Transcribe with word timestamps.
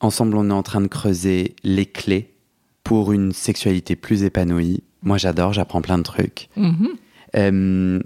Ensemble, 0.00 0.36
on 0.36 0.48
est 0.50 0.52
en 0.54 0.62
train 0.62 0.80
de 0.80 0.86
creuser 0.86 1.54
les 1.62 1.86
clés 1.86 2.34
pour 2.84 3.12
une 3.12 3.32
sexualité 3.32 3.96
plus 3.96 4.22
épanouie. 4.22 4.82
Moi, 5.02 5.18
j'adore, 5.18 5.52
j'apprends 5.52 5.82
plein 5.82 5.98
de 5.98 6.02
trucs. 6.02 6.48
Mhm. 6.56 6.88
Euh, 7.36 8.00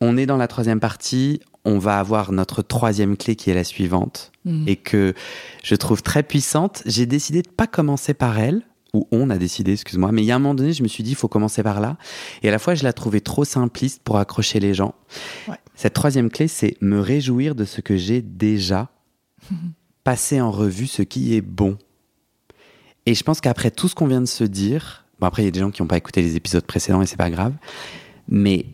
on 0.00 0.16
est 0.16 0.26
dans 0.26 0.36
la 0.38 0.48
troisième 0.48 0.80
partie. 0.80 1.40
On 1.64 1.78
va 1.78 1.98
avoir 1.98 2.32
notre 2.32 2.62
troisième 2.62 3.16
clé 3.18 3.36
qui 3.36 3.50
est 3.50 3.54
la 3.54 3.64
suivante 3.64 4.32
Mhm. 4.46 4.64
et 4.66 4.76
que 4.76 5.12
je 5.62 5.74
trouve 5.74 6.02
très 6.02 6.22
puissante. 6.22 6.82
J'ai 6.86 7.04
décidé 7.06 7.42
de 7.42 7.48
pas 7.50 7.66
commencer 7.66 8.14
par 8.14 8.38
elle, 8.38 8.62
ou 8.94 9.06
on 9.12 9.28
a 9.30 9.36
décidé, 9.36 9.72
excuse-moi, 9.72 10.10
mais 10.10 10.22
il 10.22 10.24
y 10.24 10.32
a 10.32 10.36
un 10.36 10.38
moment 10.40 10.54
donné, 10.54 10.72
je 10.72 10.82
me 10.82 10.88
suis 10.88 11.04
dit, 11.04 11.10
il 11.10 11.16
faut 11.16 11.28
commencer 11.28 11.62
par 11.62 11.80
là. 11.80 11.96
Et 12.42 12.48
à 12.48 12.50
la 12.50 12.58
fois, 12.58 12.74
je 12.74 12.82
la 12.82 12.92
trouvais 12.94 13.20
trop 13.20 13.44
simpliste 13.44 14.02
pour 14.02 14.16
accrocher 14.18 14.58
les 14.58 14.72
gens. 14.74 14.94
Ouais. 15.48 15.54
Cette 15.74 15.92
troisième 15.92 16.30
clé, 16.30 16.48
c'est 16.48 16.76
me 16.80 16.98
réjouir 16.98 17.54
de 17.54 17.64
ce 17.66 17.82
que 17.82 17.96
j'ai 17.96 18.22
déjà, 18.22 18.88
passer 20.04 20.40
en 20.40 20.50
revue 20.50 20.86
ce 20.86 21.02
qui 21.02 21.34
est 21.34 21.40
bon. 21.40 21.78
Et 23.06 23.14
je 23.14 23.22
pense 23.22 23.40
qu'après 23.40 23.70
tout 23.70 23.88
ce 23.88 23.94
qu'on 23.94 24.06
vient 24.06 24.20
de 24.20 24.26
se 24.26 24.44
dire, 24.44 25.04
bon 25.18 25.26
après 25.26 25.42
il 25.42 25.46
y 25.46 25.48
a 25.48 25.52
des 25.52 25.60
gens 25.60 25.70
qui 25.70 25.82
n'ont 25.82 25.88
pas 25.88 25.96
écouté 25.96 26.22
les 26.22 26.36
épisodes 26.36 26.64
précédents 26.64 27.02
et 27.02 27.06
c'est 27.06 27.16
pas 27.16 27.30
grave, 27.30 27.54
mais 28.28 28.66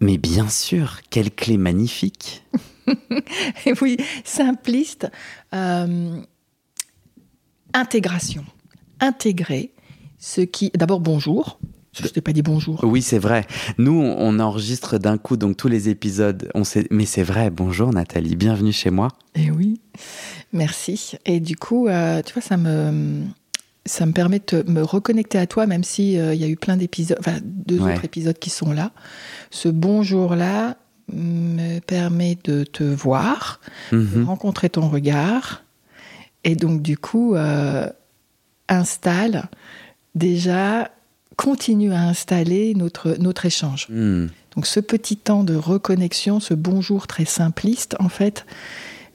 mais 0.00 0.18
bien 0.18 0.48
sûr, 0.48 1.00
quelle 1.08 1.30
clé 1.30 1.56
magnifique. 1.56 2.44
Et 3.66 3.72
oui, 3.80 3.96
simpliste. 4.24 5.08
euh, 5.54 6.20
intégration. 7.72 8.44
Intégrer 9.00 9.72
ce 10.18 10.40
qui. 10.40 10.70
D'abord, 10.74 11.00
bonjour. 11.00 11.58
Je 11.98 12.08
t'ai 12.08 12.20
pas 12.20 12.32
dit 12.32 12.42
bonjour. 12.42 12.80
Oui, 12.84 13.00
c'est 13.02 13.18
vrai. 13.18 13.46
Nous, 13.78 13.92
on 13.92 14.38
enregistre 14.38 14.98
d'un 14.98 15.16
coup 15.18 15.36
donc 15.36 15.56
tous 15.56 15.68
les 15.68 15.88
épisodes. 15.88 16.50
On 16.54 16.62
sait, 16.64 16.86
mais 16.90 17.06
c'est 17.06 17.22
vrai. 17.22 17.48
Bonjour 17.50 17.92
Nathalie, 17.92 18.36
bienvenue 18.36 18.72
chez 18.72 18.90
moi. 18.90 19.08
Et 19.34 19.50
oui, 19.50 19.80
merci. 20.52 21.12
Et 21.24 21.40
du 21.40 21.56
coup, 21.56 21.88
euh, 21.88 22.20
tu 22.22 22.34
vois, 22.34 22.42
ça 22.42 22.56
me, 22.58 23.22
ça 23.86 24.04
me 24.04 24.12
permet 24.12 24.40
de 24.40 24.44
te- 24.44 24.70
me 24.70 24.82
reconnecter 24.82 25.38
à 25.38 25.46
toi, 25.46 25.66
même 25.66 25.84
si 25.84 26.18
euh, 26.18 26.34
il 26.34 26.40
y 26.40 26.44
a 26.44 26.48
eu 26.48 26.56
plein 26.56 26.76
d'épisodes, 26.76 27.16
enfin 27.18 27.38
deux 27.42 27.80
Ouais. 27.80 27.94
autres 27.94 28.04
épisodes 28.04 28.38
qui 28.38 28.50
sont 28.50 28.72
là. 28.72 28.90
Ce 29.50 29.68
bonjour-là 29.68 30.76
me 31.12 31.78
permet 31.78 32.36
de 32.44 32.64
te 32.64 32.82
voir, 32.84 33.60
de 33.92 33.96
Mhm. 33.98 34.24
rencontrer 34.24 34.68
ton 34.68 34.88
regard, 34.88 35.62
et 36.44 36.56
donc 36.56 36.82
du 36.82 36.98
coup 36.98 37.34
euh, 37.36 37.88
installe 38.68 39.44
déjà, 40.16 40.90
continue 41.36 41.92
à 41.92 42.02
installer 42.02 42.74
notre, 42.74 43.16
notre 43.18 43.46
échange. 43.46 43.86
Hmm. 43.88 44.26
Donc 44.54 44.66
ce 44.66 44.80
petit 44.80 45.16
temps 45.16 45.44
de 45.44 45.54
reconnexion, 45.54 46.40
ce 46.40 46.54
bonjour 46.54 47.06
très 47.06 47.26
simpliste, 47.26 47.94
en 48.00 48.08
fait, 48.08 48.46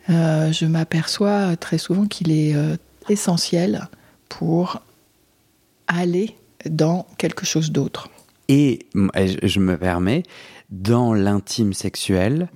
euh, 0.09 0.51
je 0.51 0.65
m'aperçois 0.65 1.55
très 1.57 1.77
souvent 1.77 2.05
qu'il 2.05 2.31
est 2.31 2.55
euh, 2.55 2.77
essentiel 3.09 3.87
pour 4.29 4.81
aller 5.87 6.35
dans 6.69 7.07
quelque 7.17 7.45
chose 7.45 7.71
d'autre. 7.71 8.09
Et 8.47 8.79
je 8.93 9.59
me 9.59 9.77
permets, 9.77 10.23
dans 10.69 11.13
l'intime 11.13 11.73
sexuel, 11.73 12.49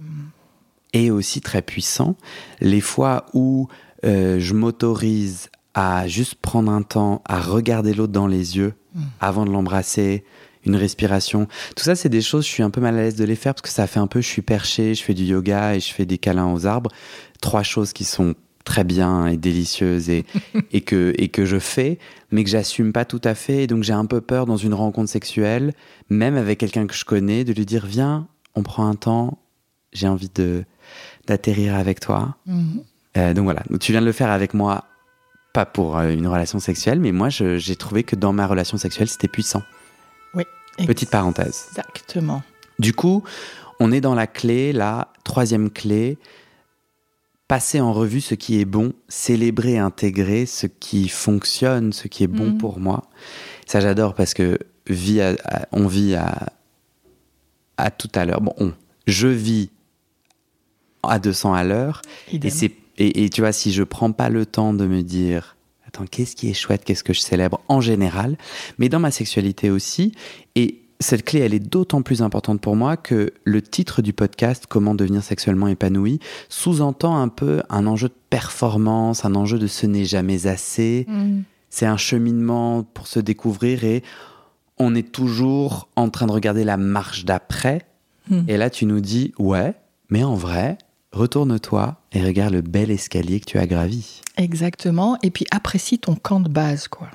et 0.94 1.12
aussi 1.12 1.42
très 1.42 1.62
puissant, 1.62 2.16
les 2.62 2.82
fois 2.82 3.26
où 3.34 3.68
euh, 4.06 4.40
je 4.40 4.54
m'autorise 4.54 5.50
à 5.74 6.08
juste 6.08 6.36
prendre 6.36 6.72
un 6.72 6.82
temps, 6.84 7.22
à 7.26 7.42
regarder 7.42 7.94
l'autre 7.94 8.14
dans 8.14 8.28
les 8.28 8.58
yeux 8.58 8.74
avant 9.20 9.46
de 9.46 9.52
l'embrasser, 9.52 10.24
une 10.66 10.76
respiration. 10.76 11.48
Tout 11.76 11.84
ça, 11.84 11.96
c'est 11.96 12.10
des 12.10 12.22
choses, 12.22 12.46
je 12.46 12.50
suis 12.50 12.64
un 12.64 12.70
peu 12.70 12.82
mal 12.82 12.98
à 12.98 13.04
l'aise 13.04 13.16
de 13.16 13.24
les 13.24 13.36
faire 13.36 13.54
parce 13.54 13.62
que 13.62 13.70
ça 13.70 13.88
fait 13.88 14.00
un 14.00 14.08
peu, 14.08 14.22
je 14.22 14.28
suis 14.28 14.42
perché, 14.42 14.96
je 14.96 15.04
fais 15.04 15.14
du 15.14 15.24
yoga 15.24 15.76
et 15.76 15.80
je 15.80 15.94
fais 15.94 16.06
des 16.06 16.18
câlins 16.18 16.52
aux 16.52 16.66
arbres. 16.66 16.92
Trois 17.42 17.64
choses 17.64 17.94
qui 17.94 18.04
sont 18.04 18.36
très 18.64 18.84
bien 18.84 19.28
et 19.28 19.38
délicieuses 19.38 20.10
et, 20.10 20.26
et, 20.72 20.82
que, 20.82 21.14
et 21.18 21.30
que 21.30 21.46
je 21.46 21.60
fais, 21.60 22.00
mais 22.32 22.44
que 22.44 22.50
j'assume 22.50 22.92
pas 22.92 23.06
tout 23.06 23.22
à 23.24 23.36
fait. 23.36 23.64
Et 23.64 23.68
donc 23.68 23.84
j'ai 23.84 23.94
un 23.94 24.06
peu 24.06 24.22
peur 24.22 24.46
dans 24.46 24.58
une 24.58 24.74
rencontre 24.74 25.10
sexuelle, 25.10 25.74
même 26.10 26.36
avec 26.36 26.60
quelqu'un 26.60 26.88
que 26.88 26.96
je 26.96 27.06
connais, 27.06 27.44
de 27.44 27.54
lui 27.54 27.66
dire 27.66 27.86
Viens, 27.86 28.28
on 28.56 28.64
prend 28.64 28.88
un 28.88 28.96
temps, 28.96 29.38
j'ai 29.94 30.08
envie 30.08 30.32
de 30.34 30.66
d'atterrir 31.28 31.76
avec 31.76 32.00
toi. 32.00 32.38
Euh, 33.18 33.34
donc 33.34 33.46
voilà, 33.46 33.64
Donc, 33.70 33.80
tu 33.80 33.92
viens 33.92 34.02
de 34.02 34.06
le 34.06 34.12
faire 34.12 34.30
avec 34.30 34.54
moi, 34.54 34.86
pas 35.56 35.66
pour 35.66 35.98
euh, 35.98 36.10
une 36.12 36.28
relation 36.28 36.60
sexuelle, 36.60 37.00
mais 37.00 37.12
moi 37.14 37.30
j'ai 37.30 37.76
trouvé 37.78 38.04
que 38.04 38.16
dans 38.16 38.34
ma 38.34 38.46
relation 38.46 38.78
sexuelle, 38.78 39.08
c'était 39.08 39.30
puissant. 39.30 39.64
Oui. 40.34 40.44
Petite 40.86 41.10
parenthèse. 41.10 41.66
Exactement. 41.70 42.44
Du 42.78 42.92
coup, 42.94 43.24
on 43.80 43.92
est 43.94 44.02
dans 44.02 44.16
la 44.16 44.28
clé, 44.28 44.74
la 44.74 45.08
troisième 45.24 45.70
clé, 45.70 46.18
passer 47.48 47.80
en 47.80 47.94
revue 47.94 48.20
ce 48.22 48.36
qui 48.36 48.60
est 48.60 48.66
bon, 48.66 48.92
célébrer, 49.08 49.78
intégrer 49.78 50.46
ce 50.46 50.68
qui 50.68 51.08
fonctionne, 51.08 51.94
ce 51.94 52.08
qui 52.10 52.24
est 52.24 52.28
bon 52.28 52.48
Mhm. 52.52 52.58
pour 52.58 52.80
moi. 52.80 53.04
Ça, 53.66 53.80
j'adore 53.80 54.14
parce 54.16 54.34
que 54.34 54.58
vit 54.88 55.22
à- 55.22 55.36
à- 55.46 55.68
on 55.72 55.88
vit 55.88 56.16
à, 56.16 56.50
à 57.78 57.92
tout 57.92 58.10
à 58.16 58.26
l'heure. 58.26 58.42
Bon, 58.42 58.54
on, 58.58 58.74
je 59.08 59.28
vis 59.28 59.70
à 61.04 61.20
200 61.20 61.54
à 61.54 61.64
l'heure. 61.64 62.02
Et, 62.34 62.50
c'est, 62.50 62.72
et, 62.98 63.26
et 63.26 63.30
tu 63.30 63.42
vois, 63.42 63.52
si 63.52 63.72
je 63.72 63.84
prends 63.84 64.12
pas 64.12 64.30
le 64.30 64.46
temps 64.46 64.74
de 64.74 64.86
me 64.86 65.02
dire, 65.02 65.56
attends, 65.88 66.06
qu'est-ce 66.06 66.36
qui 66.36 66.50
est 66.50 66.54
chouette, 66.54 66.84
qu'est-ce 66.84 67.04
que 67.04 67.14
je 67.14 67.22
célèbre 67.22 67.62
en 67.68 67.82
général, 67.82 68.38
mais 68.78 68.90
dans 68.90 69.00
ma 69.00 69.12
sexualité 69.12 69.70
aussi, 69.70 70.14
et 70.56 70.86
cette 71.00 71.26
clé, 71.26 71.42
elle 71.42 71.54
est 71.54 71.60
d'autant 71.60 72.02
plus 72.02 72.22
importante 72.22 72.62
pour 72.62 72.76
moi 72.76 72.98
que 72.98 73.34
le 73.44 73.62
titre 73.62 74.02
du 74.02 74.14
podcast, 74.14 74.66
Comment 74.68 74.96
devenir 74.96 75.24
sexuellement 75.24 75.68
épanoui, 75.68 76.20
sous-entend 76.50 77.18
un 77.18 77.28
peu 77.28 77.62
un 77.70 77.86
enjeu 77.88 78.08
de 78.08 78.14
performance, 78.30 79.26
un 79.26 79.36
enjeu 79.36 79.60
de 79.60 79.68
ce 79.68 79.86
n'est 79.86 80.06
jamais 80.06 80.48
assez. 80.48 81.06
Mm. 81.08 81.42
C'est 81.70 81.86
un 81.86 81.98
cheminement 81.98 82.84
pour 82.84 83.08
se 83.08 83.20
découvrir 83.20 83.84
et 83.84 84.04
on 84.78 84.96
est 84.96 85.12
toujours 85.12 85.90
en 85.96 86.10
train 86.10 86.28
de 86.28 86.32
regarder 86.32 86.64
la 86.64 86.78
marche 86.78 87.26
d'après. 87.26 87.82
Mm. 88.30 88.42
Et 88.48 88.58
là, 88.58 88.70
tu 88.70 88.86
nous 88.86 89.02
dis, 89.02 89.34
ouais, 89.38 89.74
mais 90.10 90.24
en 90.24 90.36
vrai, 90.36 90.78
retourne-toi 91.12 91.98
et 92.16 92.24
regarde 92.24 92.54
le 92.54 92.62
bel 92.62 92.90
escalier 92.92 93.40
que 93.40 93.46
tu 93.46 93.60
as 93.60 93.68
gravi. 93.68 94.22
Exactement. 94.38 95.18
Et 95.22 95.30
puis 95.32 95.46
apprécie 95.52 96.00
ton 96.00 96.16
camp 96.16 96.40
de 96.40 96.50
base, 96.50 96.88
quoi. 96.88 97.10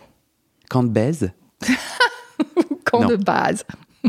Quand 0.69 0.85
te 0.85 0.89
baise, 0.89 1.33
Camp 2.85 3.01
Non. 3.03 3.09
de 3.09 3.17
base. 3.17 3.65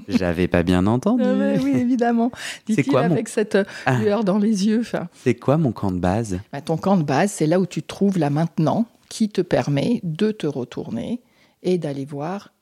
j'avais 0.08 0.48
pas 0.48 0.64
bien 0.64 0.86
entendu. 0.88 1.24
Ah 1.26 1.34
ouais, 1.34 1.60
oui, 1.62 1.72
évidemment. 1.76 2.32
Dit-il 2.68 2.86
quoi, 2.86 3.08
mon- 3.08 3.14
avec 3.14 3.28
cette 3.28 3.56
euh, 3.56 3.64
Ah. 3.86 3.98
lueur 4.00 4.24
dans 4.24 4.38
les 4.38 4.68
yeux. 4.68 4.82
Enfin, 4.82 5.10
C'est 5.24 5.36
quoi 5.36 5.58
mon 5.58 5.72
camp 5.72 5.92
de 5.92 6.00
base? 6.00 6.40
Bah, 6.54 6.62
ton 6.62 6.78
camp 6.78 6.96
de 6.98 7.04
base, 7.04 7.32
c'est 7.32 7.48
là 7.48 7.60
où 7.60 7.66
tu 7.66 7.82
te 7.82 7.88
trouves 7.88 8.18
là 8.18 8.30
maintenant, 8.30 8.86
qui 9.10 9.28
te 9.28 9.42
permet 9.42 10.00
de 10.04 10.32
te 10.32 10.48
retourner 10.48 11.22
et 11.64 11.78
d'aller 11.78 12.06
voir 12.06 12.54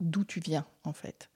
d'où 0.00 0.24
tu 0.24 0.40
viens, 0.40 0.66
en 0.84 0.92
fait. 0.92 1.29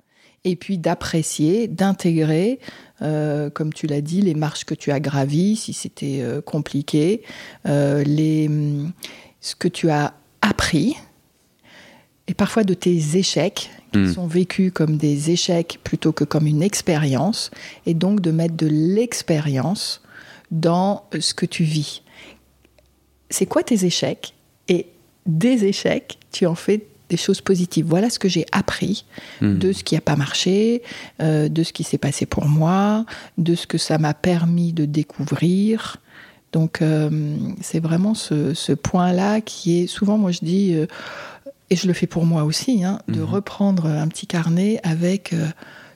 Et 0.45 0.57
puis 0.57 0.77
d'apprécier, 0.77 1.69
d'intégrer, 1.69 2.61
euh, 3.03 3.49
comme 3.51 3.73
tu 3.73 3.87
l'as 3.87 4.03
dit, 4.03 4.21
les 4.21 4.35
marches 4.35 4.65
que 4.65 4.75
tu 4.75 4.91
as 4.93 5.01
gravies, 5.01 5.57
si 5.57 5.73
c'était 5.73 6.21
euh, 6.21 6.43
compliqué, 6.43 7.23
euh, 7.67 8.05
les, 8.05 8.51
ce 9.41 9.55
que 9.57 9.69
tu 9.69 9.89
as 9.91 10.15
appris, 10.43 10.97
et 12.27 12.35
parfois 12.35 12.65
de 12.65 12.75
tes 12.75 13.17
échecs, 13.17 13.71
qui 13.93 13.99
Mm. 13.99 14.13
sont 14.13 14.27
vécus 14.27 14.73
comme 14.73 14.97
des 14.97 15.31
échecs 15.31 15.79
plutôt 15.85 16.13
que 16.13 16.25
comme 16.25 16.47
une 16.47 16.63
expérience, 16.63 17.51
et 17.87 17.95
donc 17.95 18.21
de 18.21 18.31
mettre 18.31 18.57
de 18.57 18.67
l'expérience 18.67 20.03
dans 20.51 21.05
ce 21.19 21.33
que 21.33 21.47
tu 21.47 21.65
vis. 21.65 22.03
C'est 23.31 23.47
quoi 23.47 23.63
tes 23.63 23.85
échecs? 23.85 24.35
Et 24.69 24.87
des 25.27 25.65
échecs, 25.65 26.19
tu 26.33 26.47
en 26.47 26.55
fais 26.55 26.87
des 27.15 27.23
choses 27.27 27.41
positives. 27.41 27.87
Voilà 27.87 28.09
ce 28.11 28.19
que 28.19 28.29
j'ai 28.35 28.47
appris 28.53 29.05
Hmm. 29.41 29.59
de 29.65 29.73
ce 29.73 29.83
qui 29.85 29.95
n'a 29.95 30.01
pas 30.01 30.17
marché, 30.17 30.83
euh, 31.23 31.49
de 31.49 31.63
ce 31.63 31.73
qui 31.73 31.85
s'est 31.85 31.99
passé 32.09 32.27
pour 32.27 32.47
moi, 32.47 33.05
de 33.39 33.55
ce 33.55 33.67
que 33.67 33.79
ça 33.79 33.97
m'a 33.99 34.15
permis 34.15 34.73
de 34.73 34.85
découvrir. 34.85 35.99
Donc 36.53 36.73
euh, 36.83 37.11
c'est 37.61 37.81
vraiment 37.89 38.15
ce, 38.15 38.55
ce 38.55 38.73
point-là 38.73 39.41
qui 39.41 39.67
est 39.81 39.87
souvent, 39.87 40.19
moi 40.19 40.31
je 40.33 40.41
dis, 40.43 40.73
euh, 40.75 40.87
et 41.71 41.77
je 41.77 41.87
le 41.87 41.93
fais 41.95 42.07
pour 42.07 42.25
moi 42.27 42.43
aussi, 42.45 42.85
hein, 42.85 42.99
de 43.09 43.21
Mhm. 43.21 43.25
reprendre 43.37 43.87
un 43.87 44.09
petit 44.09 44.27
carnet 44.27 44.81
avec 44.83 45.35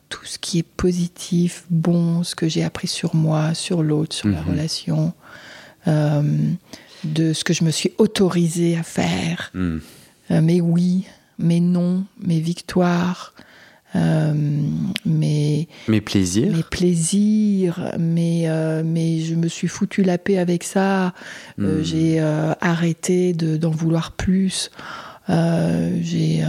tout 0.09 0.25
ce 0.25 0.39
qui 0.39 0.59
est 0.61 0.69
positif, 0.87 1.65
bon, 1.71 2.23
ce 2.25 2.35
que 2.35 2.49
j'ai 2.49 2.65
appris 2.65 2.89
sur 2.89 3.15
moi, 3.15 3.55
sur 3.55 3.83
l'autre, 3.83 4.15
sur 4.17 4.29
la 4.29 4.41
Mhm. 4.43 4.49
relation, 4.51 5.13
euh, 5.87 6.23
de 7.05 7.33
ce 7.33 7.45
que 7.45 7.53
je 7.59 7.63
me 7.65 7.71
suis 7.71 7.93
autorisée 7.99 8.77
à 8.77 8.83
faire, 8.83 9.51
Hmm. 9.55 9.79
Euh, 10.31 10.41
mes 10.41 10.61
oui, 10.61 11.07
mes 11.39 11.61
non, 11.61 12.05
mes 12.21 12.41
victoires, 12.41 13.35
euh, 13.97 14.35
mes, 15.07 15.69
Mes 15.89 16.01
plaisirs. 16.01 16.55
mes 16.55 16.63
plaisirs, 16.63 17.93
mais, 17.99 18.43
euh, 18.47 18.83
mais 18.85 19.21
je 19.21 19.35
me 19.35 19.49
suis 19.49 19.69
foutu 19.69 20.03
la 20.03 20.19
paix 20.19 20.39
avec 20.39 20.63
ça. 20.65 21.15
Euh, 21.59 21.81
Hmm. 21.81 21.85
J'ai 21.85 22.21
arrêté 22.21 23.33
de- 23.33 23.57
d'en 23.57 23.71
vouloir 23.71 24.13
plus. 24.13 24.71
J'ai, 25.29 26.43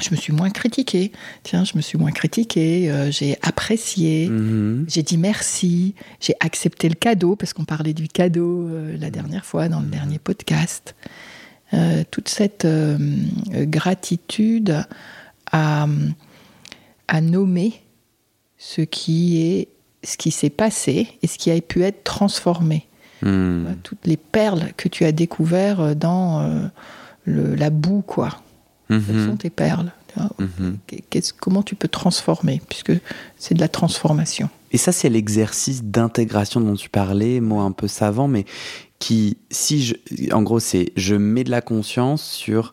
je 0.00 0.10
me 0.12 0.16
suis 0.16 0.32
moins 0.32 0.50
critiquée. 0.50 1.12
Tiens, 1.42 1.64
je 1.64 1.72
me 1.76 1.80
suis 1.82 1.98
moins 1.98 2.12
critiquée. 2.12 2.90
j'ai 3.10 3.36
apprécié. 3.42 4.28
Mhm. 4.28 4.86
J'ai 4.88 5.02
dit 5.02 5.18
merci. 5.18 5.94
J'ai 6.20 6.34
accepté 6.40 6.88
le 6.88 6.94
cadeau 6.94 7.36
parce 7.36 7.52
qu'on 7.52 7.64
parlait 7.64 7.92
du 7.94 8.08
cadeau 8.08 8.68
la 8.98 9.10
dernière 9.10 9.44
fois 9.44 9.68
dans 9.68 9.80
le 9.80 9.86
dernier 9.88 10.18
podcast. 10.18 10.94
Euh, 11.72 12.02
toute 12.10 12.28
cette 12.28 12.64
euh, 12.64 12.96
gratitude 13.52 14.84
à, 15.52 15.86
à 17.08 17.20
nommer 17.20 17.74
ce 18.58 18.80
qui 18.82 19.40
est 19.42 19.68
ce 20.02 20.16
qui 20.16 20.30
s'est 20.30 20.50
passé 20.50 21.08
et 21.22 21.26
ce 21.26 21.36
qui 21.38 21.50
a 21.50 21.60
pu 21.60 21.82
être 21.82 22.02
transformé. 22.04 22.86
Hmm. 23.22 23.66
Toutes 23.82 24.06
les 24.06 24.16
perles 24.16 24.72
que 24.78 24.88
tu 24.88 25.04
as 25.04 25.12
découvertes 25.12 25.96
dans 25.98 26.40
euh, 26.40 26.66
le- 27.24 27.54
la 27.54 27.68
boue, 27.70 28.02
quoi. 28.06 28.40
Quelles 28.88 28.98
Mhm. 28.98 29.26
sont 29.28 29.36
tes 29.36 29.50
perles. 29.50 29.92
Qu'est-ce- 31.10 31.32
Comment 31.34 31.62
tu 31.62 31.74
peux 31.76 31.86
transformer? 31.86 32.60
Puisque 32.68 32.92
c'est 33.38 33.54
de 33.54 33.60
la 33.60 33.68
transformation. 33.68 34.48
Et 34.72 34.78
ça, 34.78 34.90
c'est 34.90 35.08
l'exercice 35.08 35.84
d'intégration 35.84 36.60
dont 36.60 36.74
tu 36.74 36.88
parlais, 36.88 37.40
mot 37.40 37.60
un 37.60 37.70
peu 37.72 37.86
savant, 37.88 38.26
mais 38.26 38.44
qui, 39.00 39.38
si 39.50 39.82
je, 39.82 39.94
en 40.32 40.42
gros, 40.42 40.60
c'est 40.60 40.92
je 40.96 41.16
mets 41.16 41.42
de 41.42 41.50
la 41.50 41.62
conscience 41.62 42.22
sur 42.22 42.72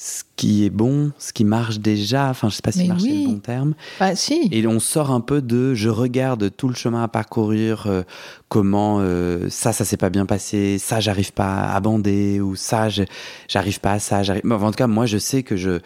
ce 0.00 0.22
qui 0.36 0.64
est 0.64 0.70
bon, 0.70 1.10
ce 1.18 1.32
qui 1.32 1.44
marche 1.44 1.78
déjà. 1.80 2.28
Enfin, 2.30 2.48
je 2.48 2.54
sais 2.56 2.62
pas 2.62 2.70
si 2.70 2.86
marche 2.86 3.02
oui. 3.02 3.24
le 3.24 3.30
bon 3.32 3.38
terme. 3.40 3.74
Bah 3.98 4.14
si. 4.14 4.48
Et 4.52 4.64
on 4.66 4.78
sort 4.78 5.10
un 5.10 5.20
peu 5.20 5.40
de 5.42 5.74
je 5.74 5.88
regarde 5.88 6.54
tout 6.56 6.68
le 6.68 6.74
chemin 6.76 7.02
à 7.02 7.08
parcourir, 7.08 7.86
euh, 7.88 8.02
comment 8.48 8.98
euh, 9.00 9.48
ça, 9.48 9.72
ça 9.72 9.84
s'est 9.84 9.96
pas 9.96 10.10
bien 10.10 10.24
passé, 10.26 10.78
ça, 10.78 11.00
j'arrive 11.00 11.32
pas 11.32 11.64
à 11.72 11.80
bander, 11.80 12.40
ou 12.40 12.54
ça, 12.54 12.88
j'arrive 13.48 13.80
pas 13.80 13.92
à 13.92 13.98
ça. 13.98 14.22
j'arrive- 14.22 14.42
Bon, 14.44 14.54
en 14.62 14.70
tout 14.70 14.76
cas, 14.76 14.86
moi, 14.86 15.06
je 15.06 15.18
sais 15.18 15.42
que 15.42 15.56
je, 15.56 15.80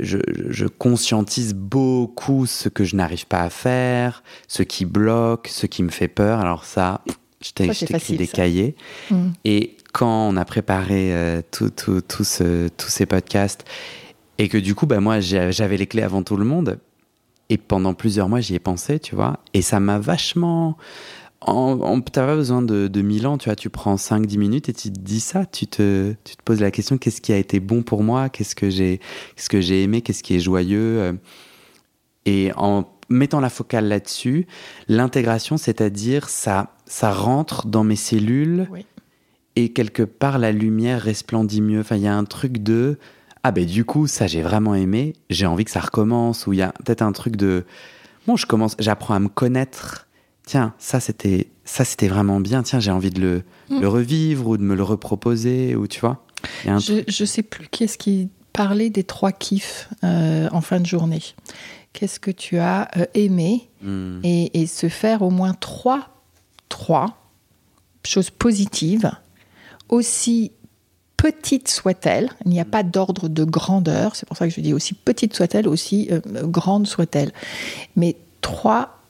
je, 0.00 0.18
je 0.48 0.66
conscientise 0.66 1.54
beaucoup 1.54 2.46
ce 2.46 2.68
que 2.68 2.82
je 2.82 2.96
n'arrive 2.96 3.26
pas 3.26 3.42
à 3.42 3.50
faire, 3.50 4.24
ce 4.48 4.64
qui 4.64 4.84
bloque, 4.86 5.46
ce 5.48 5.66
qui 5.66 5.84
me 5.84 5.90
fait 5.90 6.08
peur. 6.08 6.40
Alors 6.40 6.64
ça, 6.64 7.02
je 7.44 7.52
t'ai 7.52 8.16
des 8.16 8.26
ça. 8.26 8.32
cahiers. 8.32 8.76
Mm. 9.10 9.28
Et 9.44 9.76
quand 9.92 10.28
on 10.28 10.36
a 10.36 10.44
préparé 10.44 11.12
euh, 11.14 11.42
tout, 11.50 11.70
tout, 11.70 12.00
tout 12.00 12.24
ce- 12.24 12.68
tous 12.68 12.88
ces 12.88 13.06
podcasts, 13.06 13.64
et 14.38 14.48
que 14.48 14.58
du 14.58 14.74
coup, 14.74 14.86
bah, 14.86 15.00
moi, 15.00 15.20
j'avais 15.20 15.76
les 15.76 15.86
clés 15.86 16.02
avant 16.02 16.22
tout 16.22 16.36
le 16.36 16.44
monde, 16.44 16.78
et 17.50 17.58
pendant 17.58 17.92
plusieurs 17.94 18.28
mois, 18.28 18.40
j'y 18.40 18.54
ai 18.54 18.58
pensé, 18.58 18.98
tu 18.98 19.14
vois, 19.14 19.40
et 19.54 19.62
ça 19.62 19.78
m'a 19.80 19.98
vachement... 19.98 20.76
En, 21.44 21.72
en- 21.80 22.00
T'as 22.00 22.24
pas 22.24 22.36
besoin 22.36 22.62
de, 22.62 22.86
de 22.86 23.02
1000 23.02 23.26
ans, 23.26 23.36
tu 23.36 23.48
vois, 23.48 23.56
tu 23.56 23.68
prends 23.68 23.96
5-10 23.96 24.38
minutes 24.38 24.68
et 24.68 24.72
tu 24.72 24.92
te 24.92 25.00
dis 25.00 25.18
ça, 25.18 25.44
tu 25.44 25.66
te, 25.66 26.14
tu 26.22 26.36
te 26.36 26.42
poses 26.44 26.60
la 26.60 26.70
question, 26.70 26.98
qu'est-ce 26.98 27.20
qui 27.20 27.32
a 27.32 27.36
été 27.36 27.58
bon 27.58 27.82
pour 27.82 28.04
moi, 28.04 28.28
qu'est-ce 28.28 28.54
que 28.54 28.70
j'ai 28.70 29.00
qu'est-ce 29.34 29.48
que 29.50 29.60
j'ai 29.60 29.82
aimé, 29.82 30.02
qu'est-ce 30.02 30.22
qui 30.22 30.36
est 30.36 30.40
joyeux, 30.40 31.18
et 32.26 32.52
en 32.56 32.84
mettant 33.12 33.40
la 33.40 33.50
focale 33.50 33.86
là-dessus, 33.88 34.46
l'intégration, 34.88 35.56
c'est-à-dire 35.56 36.28
ça, 36.28 36.74
ça 36.86 37.12
rentre 37.12 37.66
dans 37.66 37.84
mes 37.84 37.96
cellules 37.96 38.66
Oui. 38.70 38.84
et 39.56 39.72
quelque 39.72 40.02
part 40.02 40.38
la 40.38 40.52
lumière 40.52 41.00
resplendit 41.02 41.60
mieux. 41.60 41.80
Enfin, 41.80 41.96
il 41.96 42.02
y 42.02 42.08
a 42.08 42.14
un 42.16 42.24
truc 42.24 42.58
de 42.62 42.98
ah 43.44 43.50
ben 43.50 43.66
du 43.66 43.84
coup 43.84 44.06
ça 44.06 44.26
j'ai 44.28 44.40
vraiment 44.42 44.74
aimé, 44.74 45.14
j'ai 45.28 45.46
envie 45.46 45.64
que 45.64 45.70
ça 45.72 45.80
recommence. 45.80 46.46
Ou 46.46 46.52
il 46.52 46.60
y 46.60 46.62
a 46.62 46.72
peut-être 46.84 47.02
un 47.02 47.12
truc 47.12 47.36
de 47.36 47.64
bon 48.26 48.36
je 48.36 48.46
commence, 48.46 48.76
j'apprends 48.78 49.14
à 49.14 49.18
me 49.20 49.28
connaître. 49.28 50.06
Tiens 50.46 50.74
ça 50.78 51.00
c'était 51.00 51.48
ça 51.64 51.84
c'était 51.84 52.08
vraiment 52.08 52.40
bien. 52.40 52.62
Tiens 52.62 52.78
j'ai 52.80 52.90
envie 52.90 53.10
de 53.10 53.20
le, 53.20 53.42
Mm. 53.70 53.80
le 53.80 53.88
revivre 53.88 54.48
ou 54.48 54.56
de 54.56 54.62
me 54.62 54.74
le 54.74 54.82
reproposer 54.82 55.74
ou 55.76 55.86
tu 55.86 56.00
vois. 56.00 56.24
Je, 56.64 57.04
je 57.08 57.24
sais 57.24 57.42
plus 57.42 57.68
qui 57.68 57.84
est-ce 57.84 57.96
qui 57.96 58.28
parlait 58.52 58.90
des 58.90 59.04
trois 59.04 59.32
kiffs 59.32 59.88
euh, 60.04 60.48
en 60.52 60.60
fin 60.60 60.78
de 60.80 60.84
journée. 60.86 61.22
Qu'est-ce 61.92 62.18
que 62.20 62.30
tu 62.30 62.58
as 62.58 62.88
euh, 62.96 63.04
aimé 63.14 63.68
Hmm. 63.82 64.20
et, 64.22 64.60
et 64.60 64.66
se 64.68 64.88
faire 64.88 65.22
au 65.22 65.30
moins 65.30 65.54
trois, 65.54 66.22
trois 66.68 67.16
choses 68.06 68.30
positives, 68.30 69.10
aussi 69.88 70.52
petites 71.16 71.68
soient-elles. 71.68 72.30
Il 72.44 72.52
n'y 72.52 72.60
a 72.60 72.64
pas 72.64 72.84
d'ordre 72.84 73.28
de 73.28 73.42
grandeur. 73.44 74.14
C'est 74.14 74.24
pour 74.26 74.36
ça 74.36 74.46
que 74.48 74.54
je 74.54 74.60
dis 74.60 74.72
aussi 74.72 74.94
petite 74.94 75.34
soit-elle, 75.34 75.66
aussi 75.68 76.08
euh, 76.12 76.20
grande 76.46 76.86
soit-elle. 76.86 77.32
Mais 77.96 78.14
trois 78.40 79.00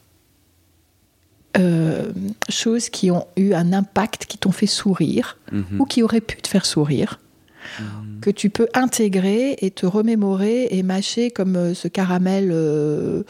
euh, 1.59 2.11
choses 2.49 2.89
qui 2.89 3.11
ont 3.11 3.27
eu 3.37 3.53
un 3.53 3.73
impact, 3.75 4.25
qui 4.25 4.39
t'ont 4.39 4.53
fait 4.53 4.67
sourire 4.67 5.37
Mhm. 5.53 5.81
ou 5.81 5.85
qui 5.85 6.03
auraient 6.03 6.23
pu 6.23 6.39
te 6.41 6.49
faire 6.49 6.65
sourire, 6.65 7.21
que 8.21 8.31
tu 8.31 8.51
peux 8.51 8.69
intégrer 8.75 9.57
et 9.61 9.71
te 9.71 9.87
remémorer 9.87 10.69
et 10.71 10.83
mâcher 10.83 11.31
comme 11.31 11.57
euh, 11.57 11.75
ce 11.75 11.89
caramel 11.89 12.51
euh, 12.53 13.23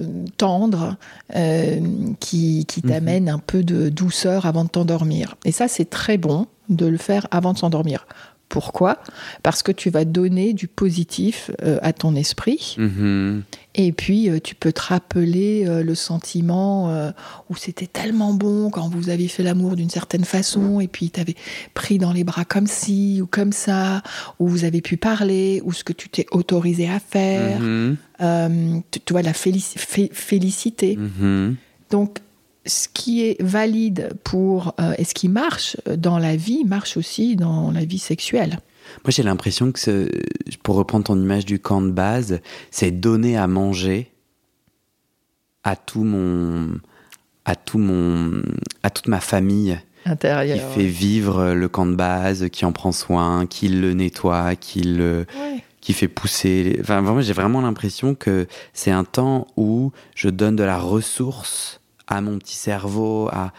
euh, 0.00 0.04
tendre 0.36 0.96
euh, 1.34 1.80
qui, 2.20 2.64
qui 2.66 2.80
Mhm. 2.84 2.90
t'amène 2.90 3.28
un 3.28 3.38
peu 3.38 3.62
de 3.64 3.88
douceur 3.88 4.46
avant 4.46 4.64
de 4.64 4.70
t'endormir. 4.70 5.34
Et 5.44 5.52
ça, 5.52 5.66
c'est 5.68 5.90
très 5.90 6.18
bon 6.18 6.46
de 6.68 6.86
le 6.86 6.98
faire 6.98 7.26
avant 7.30 7.52
de 7.52 7.58
s'endormir. 7.58 8.06
Pourquoi? 8.48 8.98
Parce 9.42 9.62
que 9.62 9.72
tu 9.72 9.90
vas 9.90 10.04
donner 10.06 10.54
du 10.54 10.68
positif 10.68 11.50
euh, 11.62 11.78
à 11.82 11.92
ton 11.92 12.14
esprit. 12.14 12.76
Mhm. 12.78 13.42
Et 13.80 13.92
puis, 13.92 14.28
euh, 14.28 14.40
tu 14.42 14.56
peux 14.56 14.72
te 14.72 14.80
rappeler 14.82 15.64
euh, 15.68 15.84
le 15.84 15.94
sentiment 15.94 16.90
euh, 16.90 17.12
où 17.48 17.54
c'était 17.54 17.86
tellement 17.86 18.34
bon 18.34 18.70
quand 18.70 18.88
vous 18.88 19.08
avez 19.08 19.28
fait 19.28 19.44
l'amour 19.44 19.76
d'une 19.76 19.88
certaine 19.88 20.24
façon, 20.24 20.80
et 20.80 20.88
puis 20.88 21.10
t'avais 21.10 21.36
pris 21.74 21.96
dans 21.98 22.12
les 22.12 22.24
bras 22.24 22.44
comme 22.44 22.66
ci 22.66 23.20
ou 23.22 23.26
comme 23.26 23.52
ça, 23.52 24.02
où 24.40 24.48
vous 24.48 24.64
avez 24.64 24.80
pu 24.80 24.96
parler, 24.96 25.62
ou 25.64 25.72
ce 25.72 25.84
que 25.84 25.92
tu 25.92 26.08
t'es 26.08 26.26
autorisé 26.32 26.88
à 26.88 26.98
faire. 26.98 27.60
Mhm. 27.60 27.96
Euh, 28.20 28.78
tu, 28.90 28.98
tu 29.00 29.12
vois, 29.12 29.22
la 29.22 29.32
félici- 29.32 29.78
fé- 29.78 30.10
félicité. 30.12 30.96
Mhm. 30.96 31.54
Donc, 31.90 32.18
ce 32.66 32.88
qui 32.92 33.22
est 33.22 33.40
valide 33.40 34.10
pour 34.24 34.74
euh, 34.80 34.92
et 34.98 35.04
ce 35.04 35.14
qui 35.14 35.28
marche 35.28 35.76
dans 35.96 36.18
la 36.18 36.34
vie 36.34 36.64
marche 36.64 36.96
aussi 36.96 37.36
dans 37.36 37.70
la 37.70 37.84
vie 37.84 37.98
sexuelle. 38.00 38.58
Moi, 39.04 39.10
j'ai 39.10 39.22
l'impression 39.22 39.72
que, 39.72 39.78
ce- 39.78 40.10
pour 40.62 40.76
reprendre 40.76 41.04
ton 41.04 41.16
image 41.20 41.44
du 41.46 41.58
camp 41.58 41.80
de 41.82 41.90
base, 41.90 42.40
c'est 42.70 42.90
donner 42.90 43.36
à 43.36 43.46
manger 43.46 44.10
à 45.64 45.76
tout 45.76 46.04
mon, 46.04 46.78
à 47.44 47.56
tout 47.56 47.78
mon, 47.78 48.42
à 48.82 48.90
toute 48.90 49.08
ma 49.08 49.20
famille 49.20 49.78
qui 50.04 50.08
Intérieure. 50.10 50.70
fait 50.72 50.86
vivre 50.86 51.52
le 51.52 51.68
camp 51.68 51.86
de 51.86 51.94
base, 51.94 52.48
qui 52.50 52.64
en 52.64 52.72
prend 52.72 52.92
soin, 52.92 53.46
qui 53.46 53.68
le 53.68 53.92
nettoie, 53.94 54.56
qui 54.56 54.80
le, 54.82 55.26
Ouais. 55.38 55.62
qui 55.80 55.92
fait 55.92 56.08
pousser. 56.08 56.78
Enfin, 56.80 57.00
vraiment, 57.02 57.20
j'ai 57.20 57.32
vraiment 57.34 57.60
l'impression 57.60 58.14
que 58.14 58.46
c'est 58.72 58.90
un 58.90 59.04
temps 59.04 59.46
où 59.56 59.92
je 60.14 60.28
donne 60.30 60.56
de 60.56 60.62
la 60.64 60.78
ressource 60.78 61.80
à 62.06 62.20
mon 62.22 62.38
petit 62.38 62.56
cerveau, 62.56 63.28
à 63.32 63.52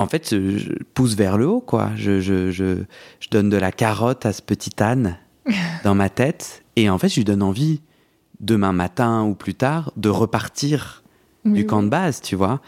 en 0.00 0.06
fait, 0.06 0.30
je, 0.30 0.72
pousse 0.94 1.14
vers 1.14 1.36
le 1.36 1.46
haut, 1.46 1.60
quoi. 1.60 1.90
Je, 1.94 2.20
je, 2.20 2.50
je, 2.50 2.78
je 3.20 3.28
donne 3.30 3.50
de 3.50 3.58
la 3.58 3.70
carotte 3.70 4.24
à 4.24 4.32
ce 4.32 4.40
petit 4.40 4.82
âne 4.82 5.18
dans 5.84 5.94
ma 5.94 6.08
tête, 6.08 6.64
et 6.76 6.88
en 6.88 6.96
fait, 6.96 7.10
je 7.10 7.16
lui 7.16 7.24
donne 7.24 7.42
envie, 7.42 7.82
demain 8.40 8.72
matin 8.72 9.24
ou 9.24 9.34
plus 9.34 9.54
tard, 9.54 9.92
de 9.98 10.08
repartir 10.08 11.04
Oui, 11.44 11.52
du 11.52 11.66
camp 11.66 11.82
de 11.82 11.88
base, 11.88 12.22
tu 12.22 12.34
vois. 12.34 12.60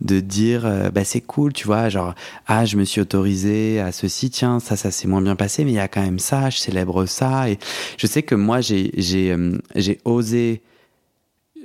De 0.00 0.18
dire 0.18 0.64
euh, 0.64 0.88
bah 0.88 1.04
c'est 1.04 1.20
cool 1.20 1.52
tu 1.52 1.66
vois 1.66 1.90
genre 1.90 2.14
ah 2.46 2.64
je 2.64 2.78
me 2.78 2.84
suis 2.84 3.02
autorisé 3.02 3.80
à 3.80 3.92
ceci 3.92 4.30
tiens 4.30 4.58
ça 4.58 4.74
ça 4.74 4.90
s'est 4.90 5.06
moins 5.06 5.20
bien 5.20 5.36
passé 5.36 5.62
mais 5.62 5.72
il 5.72 5.74
y 5.74 5.78
a 5.78 5.88
quand 5.88 6.00
même 6.00 6.18
ça 6.18 6.48
je 6.48 6.56
célèbre 6.56 7.04
ça 7.04 7.50
et 7.50 7.58
je 7.98 8.06
sais 8.06 8.22
que 8.22 8.34
moi 8.34 8.62
j'ai 8.62 8.92
j'ai 8.96 9.30
euh, 9.30 9.58
j'ai 9.76 9.98
osé 10.06 10.62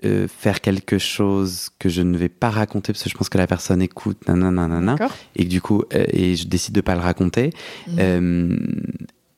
euh, 0.04 0.28
faire 0.28 0.60
quelque 0.62 0.98
chose 0.98 1.70
que 1.80 1.88
je 1.90 2.02
ne 2.02 2.18
vais 2.18 2.28
pas 2.30 2.50
raconter 2.50 2.92
parce 2.92 3.04
que 3.04 3.10
je 3.10 3.16
pense 3.16 3.30
que 3.30 3.38
la 3.38 3.48
personne 3.48 3.82
écoute 3.82 4.28
nanana 4.28 4.96
et 5.36 5.46
que 5.46 5.50
du 5.50 5.62
coup 5.62 5.84
euh, 5.94 6.06
et 6.12 6.36
je 6.36 6.48
décide 6.48 6.74
de 6.76 6.82
pas 6.82 6.96
le 6.96 7.02
raconter 7.02 7.52
Mhm. 7.88 7.96
Euh, 8.00 8.58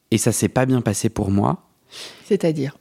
et 0.09 0.17
ça 0.17 0.31
s'est 0.31 0.49
pas 0.49 0.65
bien 0.65 0.81
passé 0.81 1.09
pour 1.09 1.29
moi 1.31 1.67
C'est-à-dire, 2.25 2.77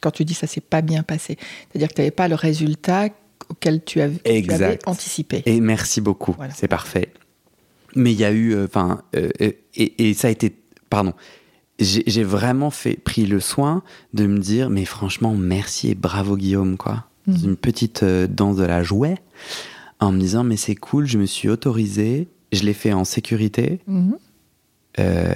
quand 0.00 0.10
tu 0.10 0.24
dis 0.24 0.34
ça 0.34 0.46
s'est 0.46 0.60
pas 0.60 0.82
bien 0.82 1.02
passé, 1.02 1.38
c'est-à-dire 1.70 1.88
que 1.88 1.94
tu 1.94 2.00
n'avais 2.02 2.10
pas 2.10 2.28
le 2.28 2.34
résultat 2.34 3.08
auquel 3.48 3.82
tu 3.84 4.00
avais, 4.00 4.18
tu 4.24 4.30
Exact. 4.30 4.62
avais 4.62 4.78
anticipé. 4.86 5.42
Et 5.46 5.60
merci 5.60 6.00
beaucoup, 6.00 6.32
Voilà. 6.36 6.52
c'est 6.54 6.68
parfait. 6.68 7.12
Mais 7.94 8.12
il 8.12 8.18
y 8.18 8.24
a 8.24 8.32
eu, 8.32 8.60
enfin, 8.64 9.02
et, 9.40 9.58
et 9.76 10.14
ça 10.14 10.28
a 10.28 10.30
été, 10.30 10.54
pardon, 10.90 11.12
j'ai 11.82 12.24
vraiment 12.24 12.70
fait, 12.70 12.94
pris 12.96 13.26
le 13.26 13.40
soin 13.40 13.82
de 14.14 14.26
me 14.26 14.38
dire, 14.38 14.70
mais 14.70 14.84
franchement, 14.84 15.34
merci 15.34 15.90
et 15.90 15.94
bravo 15.94 16.36
Guillaume, 16.36 16.76
quoi. 16.76 17.04
Mhm. 17.26 17.36
Une 17.44 17.56
petite 17.56 18.02
euh, 18.02 18.26
danse 18.26 18.56
de 18.56 18.64
la 18.64 18.82
jouet, 18.82 19.16
en 20.00 20.12
me 20.12 20.18
disant, 20.18 20.44
mais 20.44 20.56
c'est 20.56 20.74
cool, 20.74 21.06
je 21.06 21.18
me 21.18 21.26
suis 21.26 21.48
autorisé, 21.48 22.28
je 22.52 22.62
l'ai 22.64 22.74
fait 22.74 22.92
en 22.92 23.04
sécurité, 23.04 23.80
Mhm. 23.86 24.16
euh, 24.98 25.34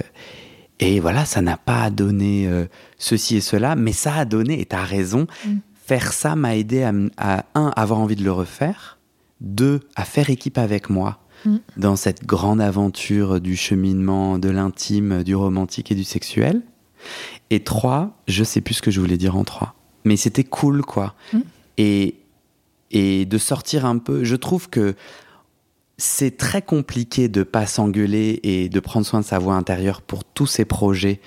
et 0.79 0.99
voilà, 0.99 1.25
ça 1.25 1.41
n'a 1.41 1.57
pas 1.57 1.89
donné 1.89 2.47
euh, 2.47 2.65
ceci 2.97 3.37
et 3.37 3.41
cela, 3.41 3.75
mais 3.75 3.93
ça 3.93 4.13
a 4.15 4.25
donné, 4.25 4.59
et 4.61 4.65
t'as 4.65 4.83
raison, 4.83 5.25
Mm. 5.45 5.55
faire 5.85 6.11
ça 6.13 6.35
m'a 6.35 6.55
aidé 6.57 6.83
à, 6.83 6.91
un, 7.55 7.69
avoir 7.75 7.99
envie 7.99 8.15
de 8.17 8.23
le 8.23 8.31
refaire, 8.31 8.97
deux, 9.41 9.79
à 9.95 10.03
faire 10.03 10.29
équipe 10.29 10.57
avec 10.57 10.89
moi 10.89 11.19
Mm. 11.45 11.57
dans 11.77 11.95
cette 11.95 12.25
grande 12.25 12.61
aventure 12.61 13.39
du 13.39 13.55
cheminement, 13.55 14.39
de 14.39 14.49
l'intime, 14.49 15.23
du 15.23 15.35
romantique 15.35 15.91
et 15.91 15.95
du 15.95 16.03
sexuel. 16.03 16.61
Et 17.49 17.63
trois, 17.63 18.17
je 18.27 18.43
sais 18.43 18.61
plus 18.61 18.75
ce 18.75 18.81
que 18.81 18.91
je 18.91 18.99
voulais 18.99 19.17
dire 19.17 19.35
en 19.35 19.43
trois, 19.43 19.75
mais 20.03 20.17
c'était 20.17 20.43
cool, 20.43 20.81
quoi. 20.81 21.15
Mm. 21.33 21.39
Et, 21.77 22.15
et 22.91 23.25
de 23.25 23.37
sortir 23.37 23.85
un 23.85 23.97
peu, 23.97 24.23
je 24.23 24.35
trouve 24.35 24.69
que 24.69 24.95
c'est 25.97 26.37
très 26.37 26.61
compliqué 26.61 27.27
de 27.27 27.43
pas 27.43 27.65
s'engueuler 27.65 28.39
et 28.43 28.69
de 28.69 28.79
prendre 28.79 29.05
soin 29.05 29.21
de 29.21 29.25
sa 29.25 29.39
voix 29.39 29.55
intérieure 29.55 30.01
pour 30.01 30.23
tous 30.23 30.45
ces 30.45 30.65
projets. 30.65 31.19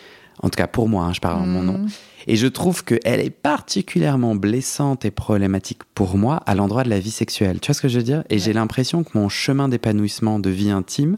En 0.43 0.49
tout 0.49 0.57
cas, 0.57 0.69
pour 0.69 0.89
moi, 0.89 1.05
hein, 1.05 1.13
je 1.13 1.21
parle 1.21 1.41
en 1.41 1.47
mon 1.47 1.63
nom. 1.63 1.87
Et 2.27 2.37
je 2.37 2.47
trouve 2.47 2.85
qu'elle 2.85 3.21
est 3.21 3.31
particulièrement 3.31 4.35
blessante 4.35 5.05
et 5.05 5.11
problématique 5.11 5.83
pour 5.95 6.17
moi 6.17 6.37
à 6.47 6.55
l'endroit 6.55 6.85
de 6.85 6.91
la 6.91 7.01
vie 7.01 7.11
sexuelle. 7.11 7.61
Tu 7.61 7.67
vois 7.67 7.75
ce 7.75 7.81
que 7.83 7.89
je 7.89 7.99
veux 7.99 8.05
dire? 8.05 8.25
Et 8.31 8.39
j'ai 8.39 8.53
l'impression 8.53 9.05
que 9.05 9.11
mon 9.17 9.29
chemin 9.29 9.69
d'épanouissement 9.69 10.39
de 10.39 10.51
vie 10.51 10.71
intime 10.71 11.17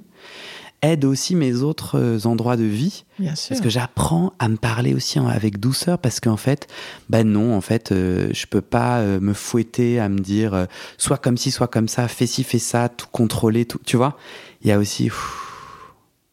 aide 0.85 1.05
aussi 1.05 1.37
mes 1.37 1.63
autres 1.63 1.97
euh, 1.97 2.19
endroits 2.27 2.57
de 2.57 2.65
vie. 2.65 3.05
Bien 3.21 3.37
sûr. 3.37 3.51
Parce 3.51 3.61
que 3.61 3.69
j'apprends 3.71 4.33
à 4.41 4.49
me 4.49 4.57
parler 4.57 4.95
aussi 4.95 5.21
avec 5.21 5.61
douceur 5.61 5.99
parce 5.99 6.19
qu'en 6.19 6.37
fait, 6.37 6.67
ben 7.09 7.25
non, 7.29 7.55
en 7.57 7.61
fait, 7.61 7.93
euh, 7.93 8.29
je 8.33 8.47
peux 8.47 8.61
pas 8.61 8.99
euh, 8.99 9.21
me 9.21 9.33
fouetter 9.33 10.01
à 10.01 10.09
me 10.09 10.19
dire 10.19 10.55
euh, 10.55 10.65
soit 10.99 11.19
comme 11.19 11.37
ci, 11.37 11.53
soit 11.53 11.69
comme 11.69 11.87
ça, 11.87 12.09
fais 12.09 12.27
ci, 12.27 12.43
fais 12.43 12.59
ça, 12.59 12.89
tout 12.89 13.07
contrôler, 13.13 13.65
tout. 13.65 13.79
Tu 13.87 13.97
vois? 13.97 14.17
Il 14.63 14.69
y 14.69 14.73
a 14.73 14.79
aussi. 14.79 15.05
pff, 15.05 15.39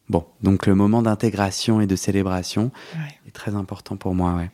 Bon, 0.10 0.26
donc 0.42 0.66
le 0.66 0.74
moment 0.74 1.04
d'intégration 1.04 1.82
et 1.82 1.86
de 1.86 1.96
célébration 1.96 2.72
Ouais. 2.96 3.02
est 3.28 3.32
très 3.32 3.54
important 3.54 3.96
pour 3.98 4.16
moi, 4.16 4.34
ouais. 4.34 4.50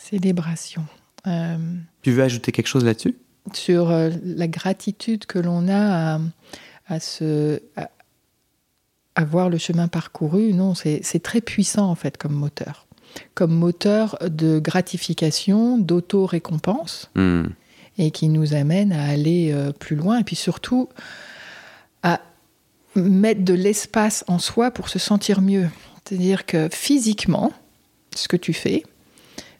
Célébration. 0.00 0.84
Euh, 1.26 1.56
Tu 2.02 2.12
veux 2.12 2.22
ajouter 2.22 2.52
quelque 2.52 2.66
chose 2.68 2.84
là-dessus? 2.84 3.16
sur 3.54 3.90
euh, 3.90 4.10
la 4.22 4.46
gratitude 4.48 5.26
que 5.26 5.38
l'on 5.38 5.66
a 5.68 6.16
à, 6.16 6.20
à 6.88 6.98
à 9.16 9.24
voir 9.24 9.48
le 9.50 9.58
chemin 9.58 9.88
parcouru, 9.88 10.52
non, 10.54 10.74
c'est 10.74 11.00
c'est 11.02 11.20
très 11.22 11.40
puissant 11.40 11.90
en 11.90 11.94
fait 11.94 12.16
comme 12.16 12.32
moteur. 12.34 12.86
Comme 13.34 13.52
moteur 13.52 14.16
de 14.24 14.58
gratification, 14.60 15.78
d'auto-récompense, 15.78 17.10
Hmm. 17.16 17.46
et 17.98 18.10
qui 18.12 18.28
nous 18.28 18.54
amène 18.54 18.92
à 18.92 19.04
aller 19.08 19.50
euh, 19.52 19.72
plus 19.72 19.96
loin, 19.96 20.20
et 20.20 20.24
puis 20.24 20.36
surtout 20.36 20.88
à 22.02 22.20
mettre 22.94 23.42
de 23.44 23.54
l'espace 23.54 24.22
en 24.28 24.38
soi 24.38 24.70
pour 24.70 24.88
se 24.88 24.98
sentir 25.00 25.40
mieux. 25.40 25.68
C'est-à-dire 26.04 26.46
que 26.46 26.68
physiquement, 26.70 27.52
ce 28.14 28.28
que 28.28 28.36
tu 28.36 28.52
fais, 28.52 28.84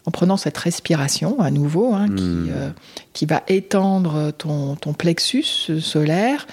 en 0.06 0.10
prenant 0.10 0.36
cette 0.36 0.56
respiration 0.58 1.40
à 1.40 1.50
nouveau, 1.50 1.94
hein, 1.94 2.06
Mm. 2.08 2.16
qui, 2.16 2.50
euh, 2.50 2.70
qui 3.12 3.26
va 3.26 3.42
étendre 3.48 4.32
ton, 4.32 4.76
ton 4.76 4.92
plexus 4.92 5.80
solaire, 5.80 6.46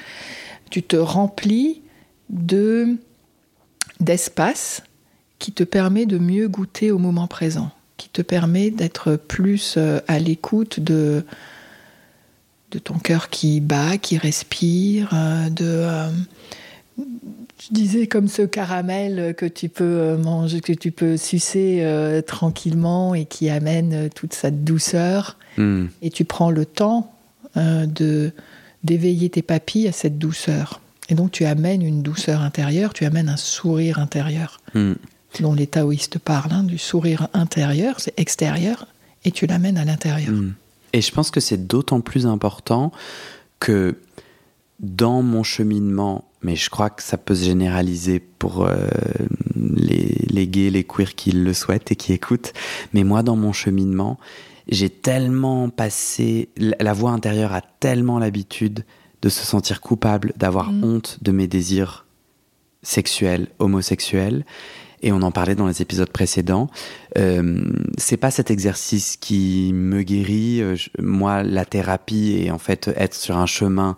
tu 0.69 0.83
te 0.83 0.95
remplis 0.97 1.81
de 2.29 2.97
d'espace 3.99 4.83
qui 5.39 5.51
te 5.51 5.63
permet 5.63 6.05
de 6.05 6.17
mieux 6.17 6.47
goûter 6.47 6.91
au 6.91 6.99
moment 6.99 7.27
présent, 7.27 7.71
qui 7.97 8.09
te 8.09 8.21
permet 8.21 8.69
d'être 8.69 9.15
plus 9.15 9.75
euh, 9.77 9.99
à 10.07 10.19
l'écoute 10.19 10.79
de, 10.79 11.25
de 12.71 12.79
ton 12.79 12.99
cœur 12.99 13.29
qui 13.29 13.59
bat, 13.59 13.97
qui 13.97 14.17
respire, 14.17 15.09
euh, 15.13 15.49
de... 15.49 16.11
je 17.59 17.73
disais 17.73 18.07
comme 18.07 18.27
ce 18.27 18.43
caramel 18.43 19.33
que 19.35 19.45
tu 19.45 19.69
peux 19.69 19.83
euh, 19.83 20.17
manger, 20.17 20.61
que 20.61 20.73
tu 20.73 20.91
peux 20.91 21.17
sucer 21.17 21.79
euh, 21.81 22.21
tranquillement 22.21 23.15
et 23.15 23.25
qui 23.25 23.49
amène 23.49 23.93
euh, 23.93 24.09
toute 24.13 24.33
cette 24.33 24.63
douceur. 24.63 25.37
Hmm. 25.57 25.87
Et 26.01 26.09
tu 26.09 26.23
prends 26.23 26.51
le 26.51 26.65
temps 26.65 27.13
euh, 27.57 27.85
de 27.85 28.31
d'éveiller 28.83 29.29
tes 29.29 29.41
papilles 29.41 29.87
à 29.87 29.91
cette 29.91 30.19
douceur. 30.19 30.81
Et 31.09 31.15
donc 31.15 31.31
tu 31.31 31.45
amènes 31.45 31.81
une 31.81 32.03
douceur 32.03 32.41
intérieure, 32.41 32.93
tu 32.93 33.05
amènes 33.05 33.29
un 33.29 33.37
sourire 33.37 33.97
intérieur, 33.97 34.59
Hmm. 34.73 34.93
dont 35.39 35.53
les 35.53 35.67
taoïstes 35.67 36.19
parlent, 36.19 36.51
hein, 36.53 36.63
du 36.63 36.77
sourire 36.77 37.27
intérieur, 37.33 37.99
c'est 37.99 38.17
extérieur, 38.19 38.87
et 39.25 39.31
tu 39.31 39.47
l'amènes 39.47 39.77
à 39.77 39.85
l'intérieur. 39.85 40.31
Hmm. 40.31 40.53
Et 40.93 41.01
je 41.01 41.11
pense 41.11 41.31
que 41.31 41.39
c'est 41.39 41.67
d'autant 41.67 42.01
plus 42.01 42.27
important 42.27 42.91
que 43.59 43.95
dans 44.79 45.23
mon 45.23 45.43
cheminement, 45.43 46.26
mais 46.41 46.55
je 46.55 46.69
crois 46.69 46.89
que 46.89 47.01
ça 47.03 47.17
peut 47.17 47.35
se 47.35 47.45
généraliser 47.45 48.19
pour 48.19 48.65
euh, 48.65 48.87
les, 49.55 50.15
les 50.29 50.47
gays, 50.47 50.69
les 50.69 50.83
queers 50.83 51.15
qui 51.15 51.31
le 51.31 51.53
souhaitent 51.53 51.91
et 51.91 51.95
qui 51.95 52.13
écoutent, 52.13 52.53
mais 52.93 53.03
moi 53.03 53.23
dans 53.23 53.35
mon 53.35 53.53
cheminement, 53.53 54.17
j'ai 54.69 54.89
tellement 54.89 55.69
passé, 55.69 56.49
la 56.57 56.93
voix 56.93 57.11
intérieure 57.11 57.53
a 57.53 57.61
tellement 57.61 58.19
l'habitude 58.19 58.83
de 59.21 59.29
se 59.29 59.45
sentir 59.45 59.81
coupable, 59.81 60.33
d'avoir 60.37 60.71
Mm. 60.71 60.83
honte 60.83 61.17
de 61.21 61.31
mes 61.31 61.47
désirs 61.47 62.05
sexuels, 62.83 63.47
homosexuels, 63.59 64.45
et 65.01 65.11
on 65.11 65.21
en 65.21 65.31
parlait 65.31 65.55
dans 65.55 65.67
les 65.67 65.81
épisodes 65.81 66.09
précédents. 66.09 66.69
Euh, 67.17 67.63
c'est 67.97 68.17
pas 68.17 68.31
cet 68.31 68.49
exercice 68.51 69.15
qui 69.17 69.71
me 69.73 70.01
guérit. 70.01 70.61
Euh, 70.61 70.75
je- 70.75 70.89
moi, 70.99 71.43
la 71.43 71.65
thérapie 71.65 72.35
et 72.39 72.49
en 72.51 72.57
fait 72.57 72.89
être 72.95 73.13
sur 73.13 73.37
un 73.37 73.45
chemin, 73.45 73.95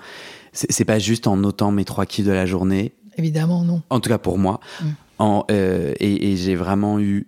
c'est 0.54 0.86
pas 0.86 1.00
juste 1.00 1.28
en 1.28 1.38
notant 1.38 1.72
mes 1.72 1.86
trois 1.86 2.06
kilos 2.06 2.30
de 2.30 2.34
la 2.34 2.46
journée. 2.46 2.94
Évidemment, 3.18 3.64
non. 3.64 3.82
En 3.90 4.00
tout 4.00 4.10
cas 4.10 4.18
pour 4.18 4.38
moi. 4.38 4.60
Mm. 4.82 4.86
En, 5.20 5.46
euh, 5.52 5.94
et 6.00 6.32
et 6.32 6.38
j'ai 6.38 6.56
vraiment 6.56 7.00
eu, 7.00 7.28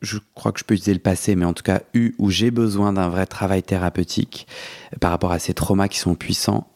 je 0.00 0.18
crois 0.34 0.52
que 0.52 0.60
je 0.60 0.64
peux 0.64 0.74
utiliser 0.74 0.94
le 0.94 1.00
passé, 1.00 1.34
mais 1.34 1.44
en 1.44 1.52
tout 1.52 1.64
cas 1.64 1.82
eu 1.94 2.14
où 2.18 2.30
j'ai 2.30 2.50
besoin 2.52 2.92
d'un 2.92 3.08
vrai 3.08 3.26
travail 3.26 3.62
thérapeutique 3.62 4.46
euh, 4.94 4.98
par 4.98 5.10
rapport 5.10 5.32
à 5.32 5.38
ces 5.40 5.52
traumas 5.54 5.88
qui 5.88 5.98
sont 5.98 6.14
puissants. 6.14 6.68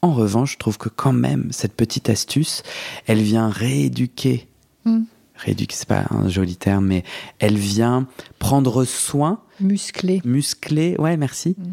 En 0.00 0.12
revanche, 0.14 0.54
je 0.54 0.58
trouve 0.58 0.78
que 0.78 0.88
quand 0.88 1.12
même 1.12 1.48
cette 1.52 1.74
petite 1.74 2.08
astuce, 2.08 2.62
elle 3.06 3.20
vient 3.22 3.48
rééduquer 3.48 4.48
Mm. 4.84 5.02
rééduquer, 5.36 5.76
c'est 5.76 5.86
pas 5.86 6.06
un 6.10 6.28
joli 6.28 6.56
terme, 6.56 6.86
mais 6.86 7.04
elle 7.38 7.56
vient 7.56 8.08
prendre 8.40 8.84
soin, 8.84 9.40
Musclé. 9.60 10.20
muscler, 10.24 10.96
ouais, 10.98 11.16
merci, 11.16 11.54
Mm. 11.58 11.64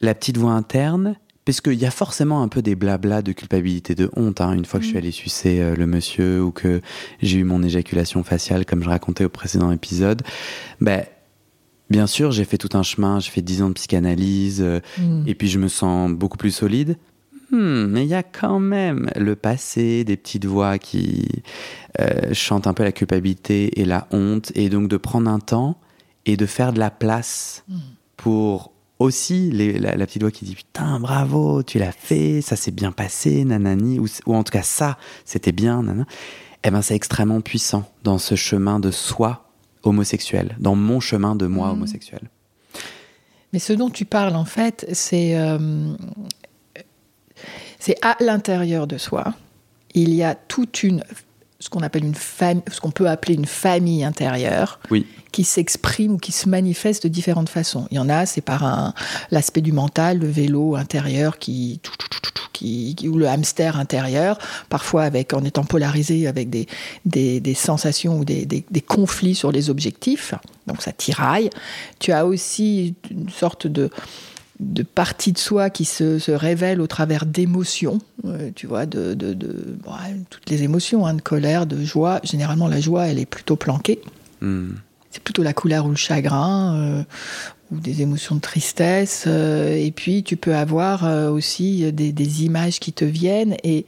la 0.00 0.14
petite 0.14 0.38
voix 0.38 0.52
interne, 0.52 1.16
parce 1.44 1.60
qu'il 1.60 1.74
y 1.74 1.84
a 1.86 1.90
forcément 1.90 2.42
un 2.42 2.48
peu 2.48 2.62
des 2.62 2.74
blablas 2.74 3.22
de 3.22 3.32
culpabilité, 3.32 3.94
de 3.94 4.10
honte, 4.16 4.40
hein, 4.40 4.52
une 4.52 4.64
fois 4.64 4.80
que 4.80 4.84
je 4.84 4.90
suis 4.90 4.98
allé 4.98 5.10
sucer 5.10 5.60
euh, 5.60 5.74
le 5.76 5.86
monsieur 5.86 6.42
ou 6.42 6.50
que 6.52 6.80
j'ai 7.20 7.38
eu 7.38 7.44
mon 7.44 7.62
éjaculation 7.62 8.22
faciale, 8.24 8.64
comme 8.64 8.82
je 8.82 8.88
racontais 8.88 9.24
au 9.24 9.28
précédent 9.28 9.70
épisode. 9.70 10.22
Ben, 10.80 11.04
bien 11.90 12.06
sûr, 12.06 12.32
j'ai 12.32 12.44
fait 12.44 12.56
tout 12.58 12.70
un 12.76 12.82
chemin, 12.82 13.20
j'ai 13.20 13.30
fait 13.30 13.42
10 13.42 13.62
ans 13.62 13.68
de 13.68 13.74
psychanalyse, 13.74 14.62
euh, 14.62 14.80
Mm. 14.98 15.24
et 15.26 15.34
puis 15.34 15.48
je 15.48 15.58
me 15.58 15.68
sens 15.68 16.10
beaucoup 16.12 16.38
plus 16.38 16.50
solide. 16.50 16.96
Hmm, 17.50 17.84
mais 17.88 18.04
il 18.04 18.08
y 18.08 18.14
a 18.14 18.22
quand 18.22 18.58
même 18.58 19.10
le 19.16 19.36
passé, 19.36 20.02
des 20.02 20.16
petites 20.16 20.46
voix 20.46 20.78
qui 20.78 21.28
euh, 22.00 22.32
chantent 22.32 22.66
un 22.66 22.72
peu 22.72 22.82
la 22.84 22.90
culpabilité 22.92 23.80
et 23.80 23.84
la 23.84 24.08
honte, 24.12 24.50
et 24.54 24.70
donc 24.70 24.88
de 24.88 24.96
prendre 24.96 25.30
un 25.30 25.40
temps 25.40 25.78
et 26.26 26.38
de 26.38 26.46
faire 26.46 26.72
de 26.72 26.78
la 26.78 26.90
place 26.90 27.64
Mm. 27.68 27.74
pour 28.16 28.72
aussi 28.98 29.50
les- 29.50 29.78
la, 29.78 29.96
la 29.96 30.06
petite 30.06 30.22
voix 30.22 30.30
qui 30.30 30.44
dit 30.44 30.54
putain 30.54 31.00
bravo 31.00 31.62
tu 31.62 31.78
l'as 31.78 31.92
fait 31.92 32.40
ça 32.40 32.56
s'est 32.56 32.70
bien 32.70 32.92
passé 32.92 33.44
nanani 33.44 33.98
ou, 33.98 34.06
ou 34.26 34.34
en 34.34 34.42
tout 34.44 34.52
cas 34.52 34.62
ça 34.62 34.98
c'était 35.24 35.52
bien 35.52 35.82
nana 35.82 36.04
eh 36.62 36.70
ben 36.70 36.80
c'est 36.80 36.94
extrêmement 36.94 37.40
puissant 37.40 37.90
dans 38.04 38.18
ce 38.18 38.34
chemin 38.36 38.78
de 38.80 38.90
soi 38.90 39.50
homosexuel 39.82 40.56
dans 40.60 40.74
mon 40.76 41.00
chemin 41.00 41.34
de 41.36 41.46
moi 41.46 41.66
Mhm. 41.68 41.72
homosexuel 41.74 42.30
Mais 43.52 43.58
ce 43.60 43.72
dont 43.72 43.90
tu 43.90 44.04
parles, 44.04 44.34
en 44.34 44.44
fait, 44.46 44.84
c'est 44.92 45.36
euh, 45.38 45.94
c'est 47.78 47.96
à 48.02 48.16
l'intérieur 48.20 48.86
de 48.86 48.98
soi. 48.98 49.34
Il 49.94 50.12
y 50.14 50.22
a 50.24 50.34
toute 50.34 50.82
une 50.82 51.04
ce 51.64 51.70
qu'on 51.70 51.80
appelle 51.80 52.04
une 52.04 52.14
famille, 52.14 52.62
ce 52.70 52.78
qu'on 52.78 52.90
peut 52.90 53.08
appeler 53.08 53.34
une 53.34 53.46
famille 53.46 54.04
intérieure, 54.04 54.78
oui 54.90 55.06
qui 55.32 55.42
s'exprime 55.42 56.12
ou 56.12 56.18
qui 56.18 56.30
se 56.30 56.48
manifeste 56.48 57.02
de 57.02 57.08
différentes 57.08 57.48
façons. 57.48 57.88
Il 57.90 57.96
y 57.96 57.98
en 57.98 58.08
a, 58.08 58.24
c'est 58.24 58.40
par 58.40 58.62
un 58.62 58.94
l'aspect 59.32 59.62
du 59.62 59.72
mental, 59.72 60.20
le 60.20 60.28
vélo 60.28 60.76
intérieur 60.76 61.40
qui, 61.40 61.80
qui, 62.52 62.94
qui- 62.94 63.08
ou 63.08 63.18
le 63.18 63.26
hamster 63.26 63.76
intérieur, 63.76 64.38
parfois 64.68 65.02
avec 65.02 65.32
en 65.34 65.42
étant 65.42 65.64
polarisé 65.64 66.28
avec 66.28 66.50
des, 66.50 66.68
des, 67.04 67.40
des 67.40 67.54
sensations 67.54 68.20
ou 68.20 68.24
des, 68.24 68.46
des, 68.46 68.64
des 68.70 68.80
conflits 68.80 69.34
sur 69.34 69.50
les 69.50 69.70
objectifs. 69.70 70.34
Donc 70.68 70.82
ça 70.82 70.92
tiraille. 70.92 71.50
Tu 71.98 72.12
as 72.12 72.26
aussi 72.26 72.94
une 73.10 73.28
sorte 73.28 73.66
de 73.66 73.90
de 74.60 74.82
parties 74.82 75.32
de 75.32 75.38
soi 75.38 75.68
qui 75.70 75.84
se, 75.84 76.18
se 76.18 76.30
révèlent 76.30 76.80
au 76.80 76.86
travers 76.86 77.26
d'émotions, 77.26 77.98
euh, 78.24 78.50
tu 78.54 78.66
vois, 78.66 78.86
de, 78.86 79.14
de, 79.14 79.32
de 79.34 79.76
bon, 79.82 79.92
toutes 80.30 80.48
les 80.48 80.62
émotions, 80.62 81.06
hein, 81.06 81.14
de 81.14 81.20
colère, 81.20 81.66
de 81.66 81.82
joie. 81.84 82.20
Généralement, 82.22 82.68
la 82.68 82.80
joie, 82.80 83.06
elle 83.06 83.18
est 83.18 83.26
plutôt 83.26 83.56
planquée. 83.56 84.00
Hmm. 84.40 84.74
C'est 85.10 85.22
plutôt 85.22 85.42
la 85.42 85.52
couleur 85.52 85.86
ou 85.86 85.90
le 85.90 85.96
chagrin, 85.96 86.76
euh, 86.76 87.02
ou 87.72 87.80
des 87.80 88.02
émotions 88.02 88.36
de 88.36 88.40
tristesse. 88.40 89.24
euh, 89.26 89.74
et 89.74 89.90
puis, 89.90 90.22
tu 90.22 90.36
peux 90.36 90.54
avoir 90.54 91.30
aussi 91.32 91.92
des, 91.92 92.12
des 92.12 92.44
images 92.44 92.78
qui 92.80 92.92
te 92.92 93.04
viennent 93.04 93.56
et, 93.64 93.86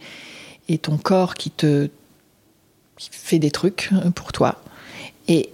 et 0.69 0.79
ton 0.79 0.97
corps 0.97 1.35
qui 1.35 1.51
te 1.51 1.89
qui 2.97 3.11
fait 3.13 3.39
des 3.39 3.51
trucs 3.51 3.91
pour 4.15 4.33
toi. 4.33 4.63
Et, 5.29 5.51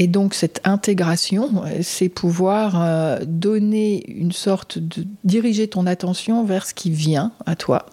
et 0.00 0.06
donc 0.06 0.32
cette 0.32 0.60
intégration, 0.62 1.64
euh, 1.64 1.80
c'est 1.82 2.08
pouvoir 2.08 2.80
euh, 2.80 3.18
donner 3.26 4.08
une 4.08 4.30
sorte 4.30 4.78
de 4.78 5.04
diriger 5.24 5.66
ton 5.66 5.86
attention 5.86 6.44
vers 6.44 6.64
ce 6.64 6.72
qui 6.72 6.90
vient 6.90 7.32
à 7.46 7.56
toi 7.56 7.86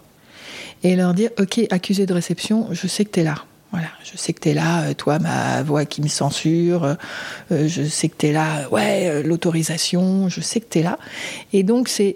et 0.83 0.95
leur 0.95 1.15
dire 1.15 1.31
ok 1.39 1.61
accusé 1.71 2.05
de 2.05 2.13
réception, 2.13 2.67
je 2.71 2.87
sais 2.87 3.05
que 3.05 3.11
tu 3.11 3.19
es 3.21 3.23
là. 3.23 3.43
Voilà, 3.71 3.87
je 4.03 4.15
sais 4.15 4.31
que 4.33 4.39
tu 4.39 4.49
es 4.49 4.53
là, 4.53 4.83
euh, 4.83 4.93
toi, 4.93 5.17
ma 5.17 5.63
voix 5.63 5.85
qui 5.85 6.03
me 6.03 6.07
censure, 6.07 6.95
je 7.49 7.83
sais 7.83 8.07
que 8.07 8.15
tu 8.17 8.27
es 8.27 8.31
là, 8.31 8.69
ouais, 8.69 9.23
l'autorisation, 9.23 10.29
je 10.29 10.39
sais 10.41 10.61
que 10.61 10.67
tu 10.69 10.79
es 10.79 10.83
là. 10.83 10.99
Et 11.51 11.63
donc, 11.63 11.89
c'est 11.89 12.15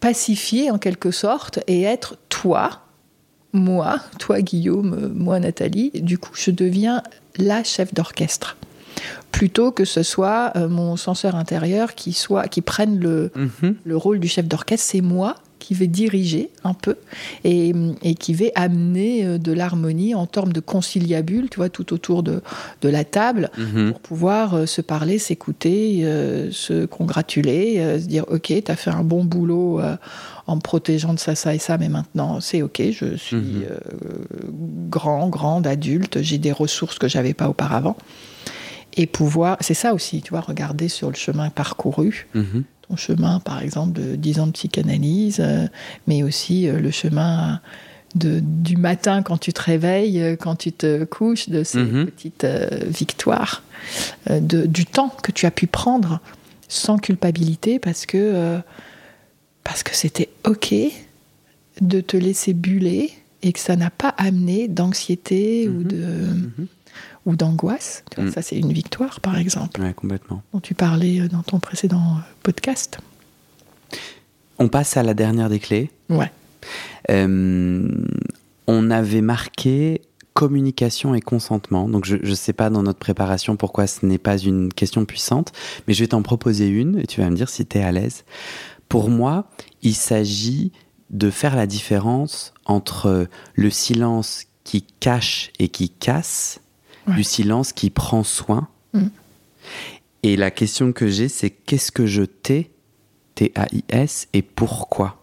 pacifier 0.00 0.70
en 0.70 0.76
quelque 0.76 1.10
sorte 1.10 1.60
et 1.66 1.82
être 1.82 2.18
toi, 2.28 2.82
moi, 3.54 4.00
toi 4.18 4.42
Guillaume, 4.42 5.12
moi 5.14 5.40
Nathalie, 5.40 5.90
du 5.94 6.18
coup 6.18 6.32
je 6.34 6.50
deviens 6.50 7.02
la 7.38 7.64
chef 7.64 7.94
d'orchestre. 7.94 8.56
Plutôt 9.38 9.72
que 9.72 9.84
ce 9.84 10.02
soit 10.02 10.52
euh, 10.56 10.68
mon 10.68 10.96
censeur 10.96 11.34
intérieur 11.34 11.94
qui, 11.94 12.12
soit, 12.12 12.46
qui 12.48 12.60
prenne 12.62 12.98
le, 13.00 13.30
Mhm. 13.34 13.74
le 13.84 13.96
rôle 13.96 14.20
du 14.20 14.28
chef 14.28 14.46
d'orchestre, 14.46 14.86
c'est 14.92 15.00
moi 15.00 15.34
qui 15.58 15.72
vais 15.72 15.86
diriger 15.86 16.50
un 16.62 16.74
peu 16.74 16.94
et, 17.42 17.72
et 18.02 18.14
qui 18.14 18.34
vais 18.34 18.52
amener 18.54 19.24
euh, 19.24 19.38
de 19.38 19.50
l'harmonie 19.50 20.14
en 20.14 20.26
termes 20.26 20.52
de 20.52 20.60
conciliabule, 20.60 21.48
tu 21.48 21.56
vois, 21.56 21.70
tout 21.70 21.94
autour 21.94 22.22
de, 22.22 22.42
de 22.82 22.88
la 22.90 23.02
table 23.04 23.50
Mhm. 23.56 23.90
pour 23.92 24.00
pouvoir 24.00 24.54
euh, 24.54 24.66
se 24.66 24.82
parler, 24.82 25.18
s'écouter, 25.18 26.00
euh, 26.04 26.50
se 26.52 26.84
congratuler, 26.84 27.76
euh, 27.78 27.98
se 27.98 28.06
dire 28.06 28.24
ok, 28.28 28.52
tu 28.62 28.70
as 28.70 28.76
fait 28.76 28.90
un 28.90 29.02
bon 29.04 29.24
boulot 29.24 29.80
en 30.46 30.56
me 30.56 30.60
protégeant 30.60 31.14
de 31.14 31.18
ça, 31.18 31.34
ça 31.34 31.54
et 31.54 31.58
ça, 31.58 31.78
mais 31.78 31.88
maintenant 31.88 32.40
c'est 32.40 32.60
ok, 32.62 32.82
je 32.92 33.16
suis 33.16 33.36
Mhm. 33.36 33.64
grand, 34.90 35.28
grande, 35.28 35.66
adulte, 35.66 36.20
j'ai 36.22 36.38
des 36.38 36.52
ressources 36.52 36.98
que 36.98 37.08
j'avais 37.08 37.34
pas 37.34 37.48
auparavant. 37.48 37.96
Et 38.96 39.06
pouvoir, 39.06 39.56
c'est 39.60 39.74
ça 39.74 39.92
aussi, 39.94 40.22
tu 40.22 40.30
vois, 40.30 40.40
regarder 40.40 40.88
sur 40.88 41.08
le 41.10 41.16
chemin 41.16 41.50
parcouru, 41.50 42.26
Mhm. 42.34 42.62
ton 42.88 42.96
chemin 42.96 43.40
par 43.40 43.60
exemple 43.62 43.92
de 44.00 44.14
10 44.16 44.38
ans 44.40 44.46
de 44.46 44.52
psychanalyse, 44.52 45.38
euh, 45.40 45.66
mais 46.06 46.22
aussi 46.22 46.68
euh, 46.68 46.78
le 46.78 46.90
chemin 46.90 47.60
de, 48.14 48.40
du 48.40 48.76
matin 48.76 49.22
quand 49.22 49.38
tu 49.38 49.52
te 49.52 49.60
réveilles, 49.60 50.20
euh, 50.22 50.36
quand 50.36 50.54
tu 50.54 50.70
te 50.70 51.02
couches, 51.04 51.48
de 51.48 51.64
ces 51.64 51.78
Mhm. 51.78 52.06
petites 52.06 52.44
euh, 52.44 52.68
victoires, 52.86 53.62
de, 54.30 54.64
du 54.66 54.86
temps 54.86 55.08
que 55.22 55.32
tu 55.32 55.44
as 55.46 55.50
pu 55.50 55.66
prendre 55.66 56.20
sans 56.68 56.96
culpabilité 56.98 57.78
parce 57.78 58.06
que 58.06 58.58
parce 59.64 59.82
que 59.82 59.94
c'était 59.94 60.28
ok 60.46 60.74
de 61.80 62.00
te 62.00 62.16
laisser 62.16 62.52
buller 62.54 63.10
et 63.42 63.52
que 63.52 63.60
ça 63.60 63.76
n'a 63.76 63.90
pas 63.90 64.08
amené 64.16 64.68
d'anxiété 64.68 65.68
ou 65.68 65.80
Mhm. 65.80 65.84
de. 65.84 66.06
Ou 67.26 67.36
d'angoisse. 67.36 68.04
Mm. 68.18 68.30
Ça 68.30 68.42
c'est 68.42 68.58
une 68.58 68.72
victoire 68.72 69.20
par 69.20 69.36
exemple 69.38 69.80
Ouais, 69.80 69.94
complètement. 69.94 70.42
dont 70.52 70.60
tu 70.60 70.74
parlais 70.74 71.20
euh, 71.20 71.28
dans 71.28 71.42
ton 71.42 71.58
précédent 71.58 72.16
euh, 72.16 72.20
podcast. 72.42 72.98
On 74.58 74.68
passe 74.68 74.96
à 74.96 75.02
la 75.02 75.14
dernière 75.14 75.48
des 75.48 75.58
clés. 75.58 75.90
Ouais. 76.08 76.30
Euh, 77.10 77.88
on 78.66 78.90
avait 78.90 79.20
marqué 79.20 80.02
communication 80.32 81.14
et 81.14 81.20
consentement. 81.20 81.88
Donc 81.88 82.04
je 82.06 82.16
ne 82.16 82.34
sais 82.34 82.52
pas 82.52 82.70
dans 82.70 82.82
notre 82.82 82.98
préparation 82.98 83.56
pourquoi 83.56 83.86
ce 83.86 84.04
n'est 84.04 84.18
pas 84.18 84.36
une 84.36 84.72
question 84.72 85.04
puissante, 85.04 85.52
mais 85.86 85.94
je 85.94 86.02
vais 86.02 86.08
t'en 86.08 86.22
proposer 86.22 86.66
une 86.66 86.98
et 86.98 87.06
tu 87.06 87.20
vas 87.20 87.30
me 87.30 87.36
dire 87.36 87.48
si 87.48 87.64
tu 87.66 87.78
es 87.78 87.82
à 87.82 87.92
l'aise. 87.92 88.24
Pour 88.88 89.10
moi, 89.10 89.48
il 89.82 89.94
s'agit 89.94 90.72
de 91.10 91.30
faire 91.30 91.54
la 91.54 91.66
différence 91.66 92.52
entre 92.64 93.28
le 93.54 93.70
silence 93.70 94.44
qui 94.64 94.82
cache 94.82 95.50
et 95.58 95.68
qui 95.68 95.88
casse, 95.88 96.60
Ouais. 97.06 97.14
du 97.16 97.24
silence 97.24 97.72
qui 97.72 97.90
prend 97.90 98.22
soin. 98.24 98.68
Mm. 98.94 99.06
Et 100.22 100.36
la 100.36 100.50
question 100.50 100.92
que 100.92 101.08
j'ai, 101.08 101.28
c'est 101.28 101.50
qu'est-ce 101.50 101.92
que 101.92 102.06
je 102.06 102.22
t'ai, 102.22 102.70
T-A-I-S, 103.34 104.28
et 104.32 104.42
pourquoi 104.42 105.20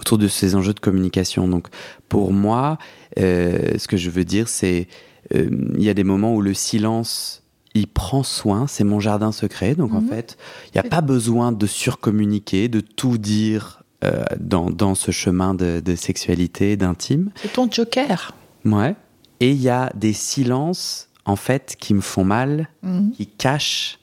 autour 0.00 0.18
de 0.18 0.26
ces 0.28 0.54
enjeux 0.56 0.74
de 0.74 0.80
communication. 0.80 1.46
Donc, 1.48 1.68
pour 2.08 2.32
moi, 2.32 2.78
euh, 3.18 3.78
ce 3.78 3.86
que 3.88 3.96
je 3.96 4.10
veux 4.10 4.24
dire, 4.24 4.48
c'est 4.48 4.88
euh, 5.34 5.48
il 5.76 5.82
y 5.82 5.88
a 5.88 5.94
des 5.94 6.02
moments 6.04 6.34
où 6.34 6.40
le 6.40 6.52
silence, 6.52 7.42
il 7.74 7.86
prend 7.86 8.22
soin, 8.24 8.66
c'est 8.66 8.84
mon 8.84 8.98
jardin 9.00 9.30
secret. 9.32 9.74
Donc, 9.76 9.92
en 9.94 10.00
Mhm. 10.02 10.08
fait, 10.08 10.36
il 10.66 10.70
n'y 10.80 10.86
a 10.86 10.90
pas 10.90 11.00
besoin 11.00 11.52
de 11.52 11.66
surcommuniquer, 11.66 12.68
de 12.68 12.80
tout 12.80 13.18
dire 13.18 13.82
euh, 14.04 14.24
dans, 14.40 14.68
dans 14.68 14.96
ce 14.96 15.12
chemin 15.12 15.54
de, 15.54 15.80
de 15.80 15.94
sexualité, 15.94 16.76
d'intime. 16.76 17.30
C'est 17.36 17.52
ton 17.52 17.70
joker. 17.70 18.34
Ouais. 18.64 18.96
Et 19.42 19.50
il 19.50 19.60
y 19.60 19.68
a 19.68 19.90
des 19.96 20.12
silences, 20.12 21.08
en 21.24 21.34
fait, 21.34 21.74
qui 21.80 21.94
me 21.94 22.00
font 22.00 22.22
mal, 22.24 22.68
Mhm. 22.84 23.10
qui 23.16 23.26
cachent 23.26 23.98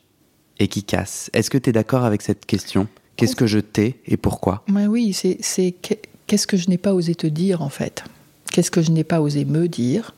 et 0.59 0.67
qui 0.67 0.83
cassent. 0.83 1.29
Est-ce 1.31 1.49
que 1.49 1.57
tu 1.57 1.69
es 1.69 1.73
d'accord 1.73 2.03
avec 2.03 2.21
cette 2.21 2.45
question? 2.45 2.87
Qu'est-ce 3.15 3.37
que 3.37 3.47
je 3.47 3.59
t'ai 3.59 4.01
et 4.05 4.17
pourquoi? 4.17 4.63
Ouais, 4.69 4.85
oui, 4.87 5.13
c'est 5.13 5.37
c'est 5.41 5.71
que- 5.71 5.93
qu'est-ce 6.27 6.45
que 6.45 6.57
je 6.57 6.69
n'ai 6.69 6.77
pas 6.77 6.93
osé 6.93 7.15
te 7.15 7.25
dire 7.27 7.61
en 7.61 7.69
fait? 7.69 8.03
Qu'est-ce 8.51 8.69
que 8.69 8.81
je 8.81 8.91
n'ai 8.91 9.05
pas 9.05 9.21
osé 9.21 9.45
me 9.45 9.67
dire 9.69 10.13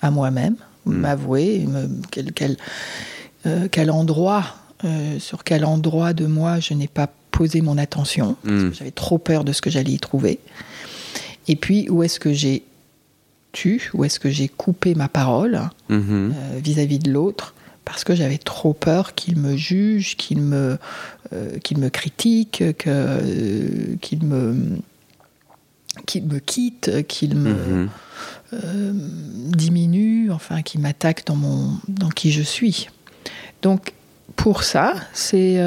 à 0.00 0.10
moi-même, 0.10 0.56
m'avouer, 0.86 1.60
me- 1.66 1.88
quel, 2.10 2.32
quel, 2.32 2.56
euh, 3.46 3.68
quel 3.70 3.90
endroit, 3.92 4.44
euh, 4.84 5.20
sur 5.20 5.44
quel 5.44 5.64
endroit 5.64 6.12
de 6.14 6.26
moi 6.26 6.58
je 6.58 6.74
n'ai 6.74 6.88
pas 6.88 7.08
posé 7.30 7.60
mon 7.60 7.78
attention, 7.78 8.36
que 8.44 8.72
j'avais 8.72 8.90
trop 8.90 9.18
peur 9.18 9.44
de 9.44 9.52
ce 9.52 9.60
que 9.62 9.70
j'allais 9.70 9.92
y 9.92 9.98
trouver. 10.00 10.40
Et 11.48 11.54
puis, 11.56 11.88
où 11.90 12.02
est-ce 12.02 12.18
que 12.20 12.32
j'ai 12.32 12.64
tu, 13.54 13.90
où 13.94 14.04
est-ce 14.04 14.18
que 14.20 14.28
j'ai 14.28 14.48
coupé 14.48 14.94
ma 14.94 15.08
parole 15.08 15.62
Mhm. 15.88 16.34
euh, 16.34 16.58
vis-à-vis 16.62 16.98
de 16.98 17.10
l'autre 17.10 17.54
parce 17.86 18.02
que 18.04 18.14
j'avais 18.14 18.38
trop 18.38 18.72
peur 18.72 19.14
qu'il 19.14 19.36
me 19.38 19.56
juge, 19.56 20.16
qu'il 20.16 20.40
me, 20.40 20.78
euh, 21.34 21.58
qu'il 21.62 21.76
me 21.78 21.90
critique, 21.90 22.64
que, 22.78 22.88
euh, 22.90 23.96
qu'il 24.00 24.24
me, 24.24 24.78
qu'il 26.06 26.24
me 26.24 26.38
quitte, 26.38 27.06
qu'il 27.06 27.36
me 27.36 27.52
Mhm. 27.52 27.88
euh, 28.54 28.92
diminue, 28.94 30.30
enfin, 30.32 30.62
qu'il 30.62 30.80
m'attaque 30.80 31.26
dans, 31.26 31.36
mon, 31.36 31.72
dans 31.88 32.08
qui 32.08 32.32
je 32.32 32.42
suis. 32.42 32.88
Donc, 33.62 33.92
pour 34.36 34.62
ça, 34.64 34.94
c'est 35.12 35.58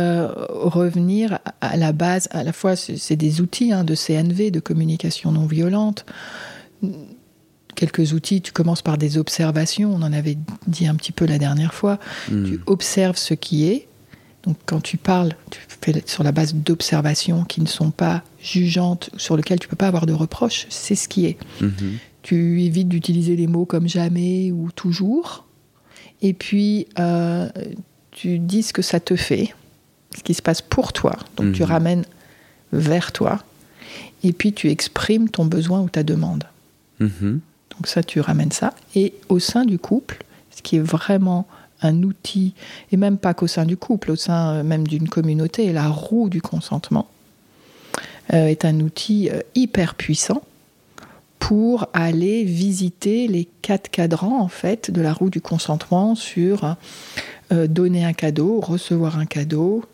revenir 0.49 1.37
à 1.61 1.77
la 1.77 1.91
base, 1.93 2.27
à 2.31 2.43
la 2.43 2.51
fois, 2.51 2.75
c'est 2.75 2.97
c'est 2.97 3.15
des 3.15 3.39
outils 3.41 3.71
hein, 3.71 3.83
de 3.83 3.93
CNV, 3.95 4.49
de 4.51 4.59
communication 4.59 5.31
non 5.31 5.45
violente, 5.45 6.05
quelques 7.77 8.11
outils. 8.11 8.41
Tu 8.41 8.51
commences 8.51 8.81
par 8.81 8.97
des 8.97 9.17
observations. 9.17 9.93
On 9.93 10.01
en 10.01 10.11
avait 10.11 10.37
dit 10.67 10.87
un 10.87 10.95
petit 10.95 11.13
peu 11.13 11.25
la 11.25 11.37
dernière 11.37 11.73
fois. 11.73 11.99
Mm. 12.29 12.43
Tu 12.45 12.59
observes 12.65 13.15
ce 13.17 13.33
qui 13.33 13.65
est. 13.67 13.87
Donc, 14.43 14.57
quand 14.65 14.81
tu 14.81 14.97
parles, 14.97 15.33
tu 15.51 15.59
fais 15.81 16.03
sur 16.05 16.23
la 16.23 16.31
base 16.33 16.53
d'observations 16.55 17.43
qui 17.43 17.61
ne 17.61 17.67
sont 17.67 17.91
pas 17.91 18.23
jugeantes, 18.41 19.09
sur 19.17 19.35
lesquelles 19.37 19.59
tu 19.59 19.67
peux 19.67 19.75
pas 19.75 19.87
avoir 19.87 20.05
de 20.05 20.13
reproches. 20.13 20.65
C'est 20.69 20.95
ce 20.95 21.07
qui 21.07 21.25
est. 21.25 21.37
Mhm. 21.61 21.97
Tu 22.23 22.63
évites 22.63 22.87
d'utiliser 22.89 23.35
les 23.35 23.47
mots 23.47 23.65
comme 23.65 23.87
jamais 23.87 24.51
ou 24.51 24.71
toujours. 24.71 25.45
Et 26.21 26.33
puis, 26.33 26.87
euh, 26.99 27.49
tu 28.11 28.39
dis 28.39 28.63
ce 28.63 28.73
que 28.73 28.81
ça 28.81 28.99
te 28.99 29.15
fait, 29.15 29.53
ce 30.17 30.23
qui 30.23 30.33
se 30.33 30.41
passe 30.41 30.61
pour 30.61 30.93
toi. 30.93 31.15
Donc, 31.35 31.53
tu 31.53 31.61
Mhm. 31.63 31.69
ramènes 31.69 32.05
vers 32.73 33.11
toi. 33.11 33.43
Et 34.23 34.33
puis, 34.33 34.51
tu 34.53 34.69
exprimes 34.69 35.29
ton 35.29 35.45
besoin 35.45 35.81
ou 35.81 35.89
ta 35.89 36.03
demande. 36.03 36.45
Mhm. 36.99 37.41
Donc 37.77 37.87
ça, 37.87 38.03
tu 38.03 38.19
ramènes 38.19 38.51
ça. 38.51 38.73
Et 38.95 39.13
au 39.29 39.39
sein 39.39 39.65
du 39.65 39.79
couple, 39.79 40.23
ce 40.51 40.61
qui 40.61 40.77
est 40.77 40.81
vraiment 40.81 41.47
un 41.81 42.03
outil, 42.03 42.53
et 42.91 42.97
même 42.97 43.17
pas 43.17 43.33
qu'au 43.33 43.47
sein 43.47 43.65
du 43.65 43.77
couple, 43.77 44.11
au 44.11 44.15
sein 44.15 44.55
euh, 44.55 44.63
même 44.63 44.87
d'une 44.87 45.07
communauté, 45.07 45.71
la 45.71 45.87
roue 45.87 46.29
du 46.29 46.41
consentement 46.41 47.07
euh, 48.33 48.47
est 48.47 48.65
un 48.65 48.79
outil 48.79 49.29
euh, 49.29 49.41
hyper 49.53 49.95
puissant 49.95 50.41
pour 51.39 51.87
aller 51.93 52.43
visiter 52.43 53.27
les 53.27 53.47
quatre 53.61 53.89
cadrans 53.91 54.39
en 54.39 54.47
fait 54.47 54.89
de 54.89 55.01
la 55.01 55.13
roue 55.13 55.29
du 55.29 55.39
consentement 55.39 56.15
sur 56.15 56.75
donner 57.51 58.03
un 58.03 58.11
cadeau, 58.11 58.59
recevoir 58.59 59.19
un 59.19 59.27
cadeau, 59.27 59.85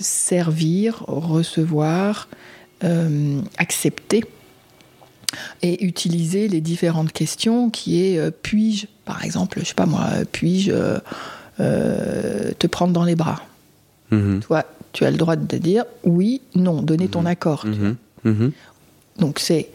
servir, 0.00 1.04
recevoir, 1.06 2.28
accepter 3.58 4.24
et 5.62 5.84
utiliser 5.84 6.48
les 6.48 6.60
différentes 6.60 7.12
questions 7.12 7.70
qui 7.70 8.04
est 8.04 8.18
euh, 8.18 8.30
puis-je, 8.30 8.86
par 9.04 9.24
exemple, 9.24 9.60
je 9.60 9.66
sais 9.66 9.74
pas 9.74 9.86
moi, 9.86 10.08
puis-je 10.30 10.72
euh, 10.72 10.98
euh, 11.60 12.52
te 12.58 12.66
prendre 12.66 12.92
dans 12.92 13.04
les 13.04 13.16
bras? 13.16 13.42
Mhm. 14.10 14.40
Tu 14.40 14.46
vois, 14.46 14.64
Tu 14.92 15.04
as 15.04 15.10
le 15.10 15.16
droit 15.16 15.36
de 15.36 15.58
dire 15.58 15.84
oui, 16.04 16.42
non, 16.54 16.82
donner 16.82 17.08
ton 17.08 17.24
accord. 17.26 17.64
Mhm. 17.66 17.96
Mhm. 18.24 18.52
Donc 19.18 19.38
c'est 19.38 19.68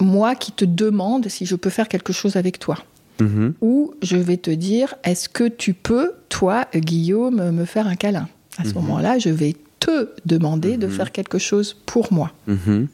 moi 0.00 0.34
qui 0.34 0.52
te 0.52 0.64
demande 0.64 1.28
si 1.28 1.46
je 1.46 1.56
peux 1.56 1.70
faire 1.70 1.88
quelque 1.88 2.12
chose 2.12 2.36
avec 2.36 2.58
toi. 2.58 2.76
Mhm. 3.20 3.54
Ou 3.60 3.94
je 4.02 4.16
vais 4.16 4.36
te 4.36 4.50
dire, 4.50 4.94
est-ce 5.02 5.28
que 5.28 5.48
tu 5.48 5.74
peux, 5.74 6.12
toi, 6.28 6.66
Guillaume, 6.74 7.50
me 7.50 7.64
faire 7.64 7.86
un 7.88 7.96
câlin? 7.96 8.28
À 8.58 8.64
ce 8.64 8.74
moment-là, 8.74 9.18
je 9.18 9.30
vais 9.30 9.54
te 9.80 10.08
demander 10.26 10.76
de 10.76 10.88
faire 10.88 11.12
quelque 11.12 11.38
chose 11.38 11.76
pour 11.86 12.12
moi. 12.12 12.32
Mhm. 12.46 12.88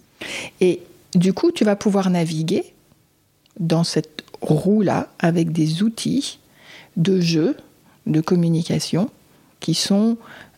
Et 0.60 0.80
du 1.14 1.32
coup, 1.32 1.52
tu 1.52 1.64
vas 1.64 1.76
pouvoir 1.76 2.10
naviguer 2.10 2.74
dans 3.58 3.84
cette 3.84 4.24
roue-là 4.40 5.08
avec 5.18 5.52
des 5.52 5.82
outils 5.82 6.38
de 6.96 7.20
jeu, 7.20 7.56
de 8.06 8.20
communication 8.20 9.10
qui 9.60 9.74
sont 9.74 10.16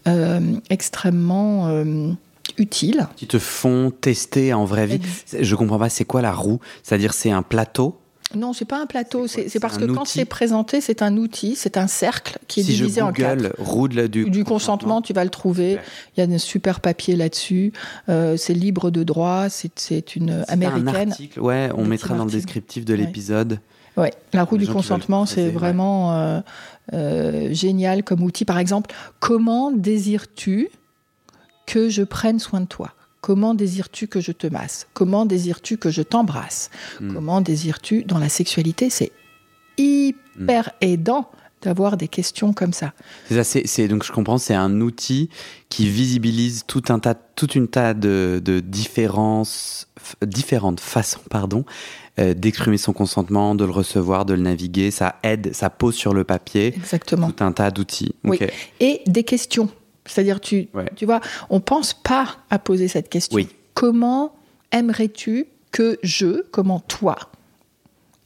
euh, 0.08 0.40
extrêmement 0.70 1.68
euh, 1.68 2.12
utiles. 2.58 3.06
Qui 3.16 3.26
te 3.26 3.38
font 3.38 3.90
tester 3.90 4.52
en 4.52 4.64
vraie 4.64 4.86
vie. 4.86 5.00
Je 5.38 5.54
comprends 5.54 5.78
pas, 5.78 5.88
c'est 5.88 6.04
quoi 6.04 6.22
la 6.22 6.32
roue? 6.32 6.60
C'est-à-dire, 6.82 7.14
c'est 7.14 7.30
un 7.30 7.42
plateau? 7.42 7.98
Non, 8.34 8.52
c'est 8.52 8.64
pas 8.64 8.80
un 8.82 8.86
plateau. 8.86 9.26
C'est 9.28 9.60
parce 9.60 9.78
que 9.78 9.84
quand 9.84 10.04
c'est 10.04 10.24
présenté, 10.24 10.80
c'est 10.80 11.00
un 11.00 11.16
outil, 11.16 11.54
c'est 11.56 11.76
un 11.76 11.86
cercle 11.86 12.38
qui 12.48 12.60
est 12.60 12.62
Si 12.64 12.72
je 12.74 12.82
divisé 12.82 13.00
en 13.00 13.12
quatre. 13.12 13.36
Google 13.36 13.52
roue 13.58 13.88
de 13.88 13.96
la- 13.96 14.08
du, 14.08 14.28
Du 14.28 14.44
consentement, 14.44 15.00
tu 15.00 15.12
vas 15.12 15.24
le 15.24 15.30
trouver. 15.30 15.76
Ouais. 15.76 15.80
Il 16.16 16.24
y 16.24 16.30
a 16.30 16.34
un 16.34 16.38
super 16.38 16.80
papier 16.80 17.14
là-dessus. 17.16 17.72
Euh, 18.08 18.36
c'est 18.36 18.52
libre 18.52 18.90
de 18.90 19.04
droit. 19.04 19.48
C'est- 19.48 20.16
une 20.16 20.44
C'est 20.46 20.50
un 20.50 20.52
américaine. 20.52 21.10
article, 21.12 21.40
ouais, 21.40 21.70
on 21.76 21.84
mettra 21.84 22.14
dans 22.16 22.24
le 22.24 22.30
descriptif 22.30 22.84
de 22.84 22.94
l'épisode. 22.94 23.60
Ouais, 23.96 24.12
la 24.34 24.44
roue 24.44 24.58
du 24.58 24.66
consentement, 24.66 25.24
c'est 25.24 25.44
ouais. 25.46 25.50
vraiment 25.50 26.12
euh, 26.14 26.40
euh, 26.92 27.48
génial 27.54 28.02
comme 28.04 28.22
outil. 28.22 28.44
Par 28.44 28.58
exemple, 28.58 28.94
comment 29.20 29.70
désires-tu 29.70 30.68
que 31.66 31.88
je 31.88 32.02
prenne 32.02 32.38
soin 32.38 32.60
de 32.60 32.66
toi? 32.66 32.92
Comment 33.26 33.54
désires-tu 33.54 34.06
que 34.06 34.20
je 34.20 34.30
te 34.30 34.46
masse? 34.46 34.86
Comment 34.94 35.26
désires-tu 35.26 35.78
que 35.78 35.90
je 35.90 36.02
t'embrasse? 36.02 36.70
Hmm. 37.00 37.12
Comment 37.12 37.40
désires-tu 37.40 38.04
Dans 38.04 38.20
la 38.20 38.28
sexualité, 38.28 38.88
c'est 38.88 39.10
hyper 39.78 40.70
aidant 40.80 41.28
d'avoir 41.60 41.96
des 41.96 42.06
questions 42.06 42.52
comme 42.52 42.72
ça. 42.72 42.92
C'est 43.28 43.42
ça, 43.42 43.60
c'est, 43.64 43.88
donc 43.88 44.04
je 44.04 44.12
comprends, 44.12 44.38
c'est 44.38 44.54
un 44.54 44.80
outil 44.80 45.28
qui 45.70 45.88
visibilise 45.88 46.62
tout 46.68 46.84
un 46.88 47.00
tas, 47.00 47.16
une 47.52 47.66
tas 47.66 47.94
de, 47.94 48.40
de 48.44 48.60
différences, 48.60 49.88
différentes 50.24 50.78
façons, 50.78 51.18
pardon, 51.28 51.64
euh, 52.20 52.32
d'exprimer 52.32 52.78
son 52.78 52.92
consentement, 52.92 53.56
de 53.56 53.64
le 53.64 53.72
recevoir, 53.72 54.24
de 54.24 54.34
le 54.34 54.42
naviguer. 54.42 54.92
Ça 54.92 55.16
aide, 55.24 55.52
ça 55.52 55.68
pose 55.68 55.96
sur 55.96 56.14
le 56.14 56.22
papier 56.22 56.68
Exactement. 56.76 57.32
tout 57.32 57.42
un 57.42 57.50
tas 57.50 57.72
d'outils. 57.72 58.14
Oui. 58.22 58.38
Et 58.78 59.02
des 59.08 59.24
questions. 59.24 59.68
C'est-à-dire, 60.06 60.40
tu, 60.40 60.68
Ouais. 60.74 60.90
tu 60.96 61.04
vois, 61.06 61.20
on 61.50 61.60
pense 61.60 61.94
pas 61.94 62.36
à 62.50 62.58
poser 62.58 62.88
cette 62.88 63.08
question. 63.08 63.36
Oui. 63.36 63.48
Comment 63.74 64.34
aimerais-tu 64.72 65.46
que 65.72 65.98
je, 66.02 66.42
comment 66.50 66.80
toi, 66.80 67.16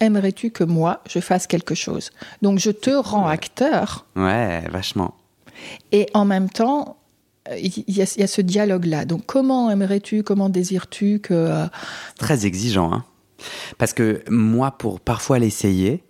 aimerais-tu 0.00 0.50
que 0.50 0.64
moi, 0.64 1.02
je 1.08 1.20
fasse 1.20 1.46
quelque 1.46 1.74
chose? 1.74 2.10
Donc, 2.42 2.58
je 2.58 2.70
te 2.70 2.90
rends 2.90 3.26
ouais. 3.26 3.32
acteur 3.32 4.06
Ouais, 4.16 4.62
vachement. 4.70 5.14
et 5.92 6.08
en 6.14 6.24
même 6.24 6.48
temps, 6.48 6.96
euh, 7.48 7.56
il 7.58 7.72
y, 7.88 8.00
a, 8.02 8.12
il 8.16 8.20
y 8.20 8.22
a 8.22 8.26
ce 8.26 8.40
dialogue-là. 8.40 9.04
Donc, 9.04 9.26
comment 9.26 9.70
aimerais-tu, 9.70 10.22
comment 10.22 10.48
désires-tu 10.48 11.18
que... 11.20 11.34
euh, 11.34 11.66
Très 12.18 12.46
exigeant, 12.46 12.92
hein. 12.92 13.04
Parce 13.78 13.94
que 13.94 14.22
moi, 14.28 14.70
pour 14.72 15.00
parfois 15.00 15.38
l'essayer, 15.38 16.04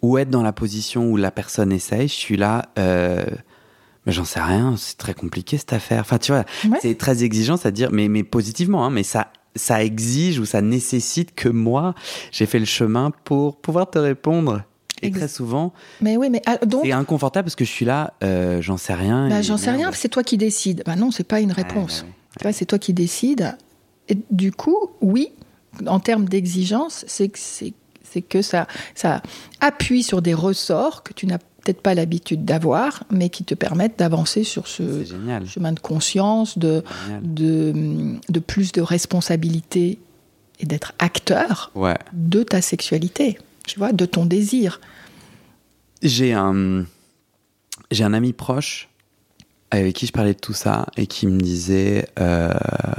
ou 0.00 0.16
être 0.16 0.30
dans 0.30 0.42
la 0.42 0.52
position 0.54 1.10
où 1.10 1.16
la 1.18 1.30
personne 1.30 1.72
essaye, 1.72 2.08
je 2.08 2.14
suis 2.14 2.38
là, 2.38 2.70
euh, 2.78 3.22
j'en 4.10 4.24
sais 4.24 4.40
rien, 4.40 4.74
c'est 4.76 4.96
très 4.98 5.14
compliqué 5.14 5.58
cette 5.58 5.72
affaire. 5.72 6.00
Enfin, 6.00 6.18
tu 6.18 6.32
vois, 6.32 6.44
Ouais. 6.68 6.78
c'est 6.82 6.96
très 6.98 7.22
exigeant, 7.24 7.56
c'est-à-dire, 7.56 7.90
mais, 7.92 8.08
mais 8.08 8.22
positivement, 8.22 8.84
hein, 8.84 8.90
mais 8.90 9.02
ça, 9.02 9.28
ça 9.56 9.82
exige 9.82 10.38
ou 10.38 10.44
ça 10.44 10.60
nécessite 10.62 11.34
que 11.34 11.48
moi, 11.48 11.94
j'ai 12.32 12.46
fait 12.46 12.58
le 12.58 12.64
chemin 12.64 13.10
pour 13.24 13.56
pouvoir 13.56 13.90
te 13.90 13.98
répondre. 13.98 14.62
Et 15.02 15.10
très 15.10 15.28
souvent, 15.28 15.72
Mais 16.02 16.18
oui, 16.18 16.28
mais 16.28 16.42
ah, 16.44 16.58
donc... 16.58 16.82
c'est 16.84 16.92
inconfortable 16.92 17.46
parce 17.46 17.56
que 17.56 17.64
je 17.64 17.70
suis 17.70 17.86
là, 17.86 18.12
euh, 18.22 18.60
j'en 18.60 18.76
sais 18.76 18.92
rien. 18.92 19.30
Bah, 19.30 19.40
J'en 19.40 19.56
sais 19.56 19.70
rien, 19.70 19.90
c'est 19.92 20.10
toi 20.10 20.22
qui 20.22 20.36
décides. 20.36 20.82
Bah 20.84 20.94
non, 20.94 21.10
c'est 21.10 21.24
pas 21.24 21.40
une 21.40 21.52
réponse. 21.52 22.04
vois, 22.42 22.52
c'est 22.52 22.66
toi 22.66 22.78
qui 22.78 22.92
décides. 22.92 23.56
Et 24.10 24.18
du 24.30 24.52
coup, 24.52 24.76
oui, 25.00 25.30
en 25.86 26.00
termes 26.00 26.28
d'exigence, 26.28 27.06
c'est 27.08 27.28
que, 27.30 27.38
c'est 27.38 28.22
que 28.22 28.42
ça, 28.42 28.66
ça 28.94 29.22
appuie 29.60 30.02
sur 30.02 30.20
des 30.20 30.34
ressorts 30.34 31.02
que 31.02 31.14
tu 31.14 31.26
n'as 31.26 31.38
peut-être 31.62 31.80
pas 31.82 31.94
l'habitude 31.94 32.44
d'avoir, 32.44 33.04
mais 33.10 33.28
qui 33.28 33.44
te 33.44 33.54
permettent 33.54 33.98
d'avancer 33.98 34.44
sur 34.44 34.66
ce 34.66 35.04
chemin 35.46 35.72
de 35.72 35.80
conscience, 35.80 36.58
de, 36.58 36.82
de, 37.22 38.16
de 38.28 38.40
plus 38.40 38.72
de 38.72 38.80
responsabilité 38.80 39.98
et 40.58 40.66
d'être 40.66 40.92
acteur 40.98 41.70
Ouais. 41.74 41.96
de 42.12 42.42
ta 42.42 42.60
sexualité, 42.62 43.38
tu 43.66 43.78
vois, 43.78 43.92
de 43.92 44.04
ton 44.06 44.26
désir. 44.26 44.80
J'ai 46.02 46.32
un, 46.32 46.84
j'ai 47.90 48.04
un 48.04 48.12
ami 48.14 48.32
proche 48.32 48.88
avec 49.70 49.94
qui 49.94 50.06
je 50.06 50.12
parlais 50.12 50.34
de 50.34 50.38
tout 50.38 50.52
ça 50.54 50.86
et 50.96 51.06
qui 51.06 51.26
me 51.26 51.38
disait, 51.40 52.06
euh, 52.18 52.52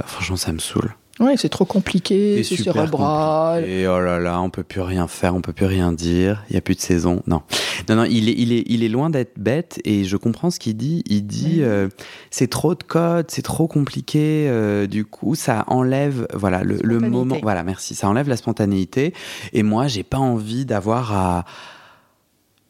franchement, 0.06 0.36
ça 0.36 0.52
me 0.52 0.58
saoule. 0.58 0.94
Ouais, 1.22 1.36
c'est 1.36 1.48
trop 1.48 1.64
compliqué, 1.64 2.42
c'est 2.42 2.56
cérébral. 2.56 3.64
Et 3.64 3.86
oh 3.86 4.00
là 4.00 4.18
là, 4.18 4.40
on 4.40 4.50
peut 4.50 4.64
plus 4.64 4.80
rien 4.80 5.06
faire, 5.06 5.34
on 5.36 5.40
peut 5.40 5.52
plus 5.52 5.66
rien 5.66 5.92
dire. 5.92 6.42
Il 6.50 6.54
y 6.54 6.56
a 6.56 6.60
plus 6.60 6.74
de 6.74 6.80
saison. 6.80 7.22
Non, 7.28 7.42
non, 7.88 7.94
non. 7.96 8.04
Il 8.04 8.28
est, 8.28 8.34
il 8.36 8.52
est, 8.52 8.64
il 8.66 8.82
est 8.82 8.88
loin 8.88 9.08
d'être 9.08 9.38
bête 9.38 9.80
et 9.84 10.04
je 10.04 10.16
comprends 10.16 10.50
ce 10.50 10.58
qu'il 10.58 10.76
dit. 10.76 11.02
Il 11.06 11.26
dit, 11.26 11.58
Oui. 11.58 11.62
euh, 11.62 11.88
c'est 12.30 12.48
trop 12.50 12.74
de 12.74 12.82
code, 12.82 13.26
c'est 13.30 13.42
trop 13.42 13.68
compliqué. 13.68 14.46
euh, 14.48 14.86
du 14.86 15.04
coup, 15.04 15.34
ça 15.36 15.64
enlève, 15.68 16.26
voilà, 16.34 16.64
le, 16.64 16.78
le 16.82 16.98
moment. 16.98 17.38
Voilà, 17.42 17.62
merci. 17.62 17.94
Ça 17.94 18.08
enlève 18.08 18.28
la 18.28 18.36
spontanéité. 18.36 19.14
Et 19.52 19.62
moi, 19.62 19.86
j'ai 19.86 20.02
pas 20.02 20.18
envie 20.18 20.64
d'avoir 20.66 21.12
à 21.12 21.44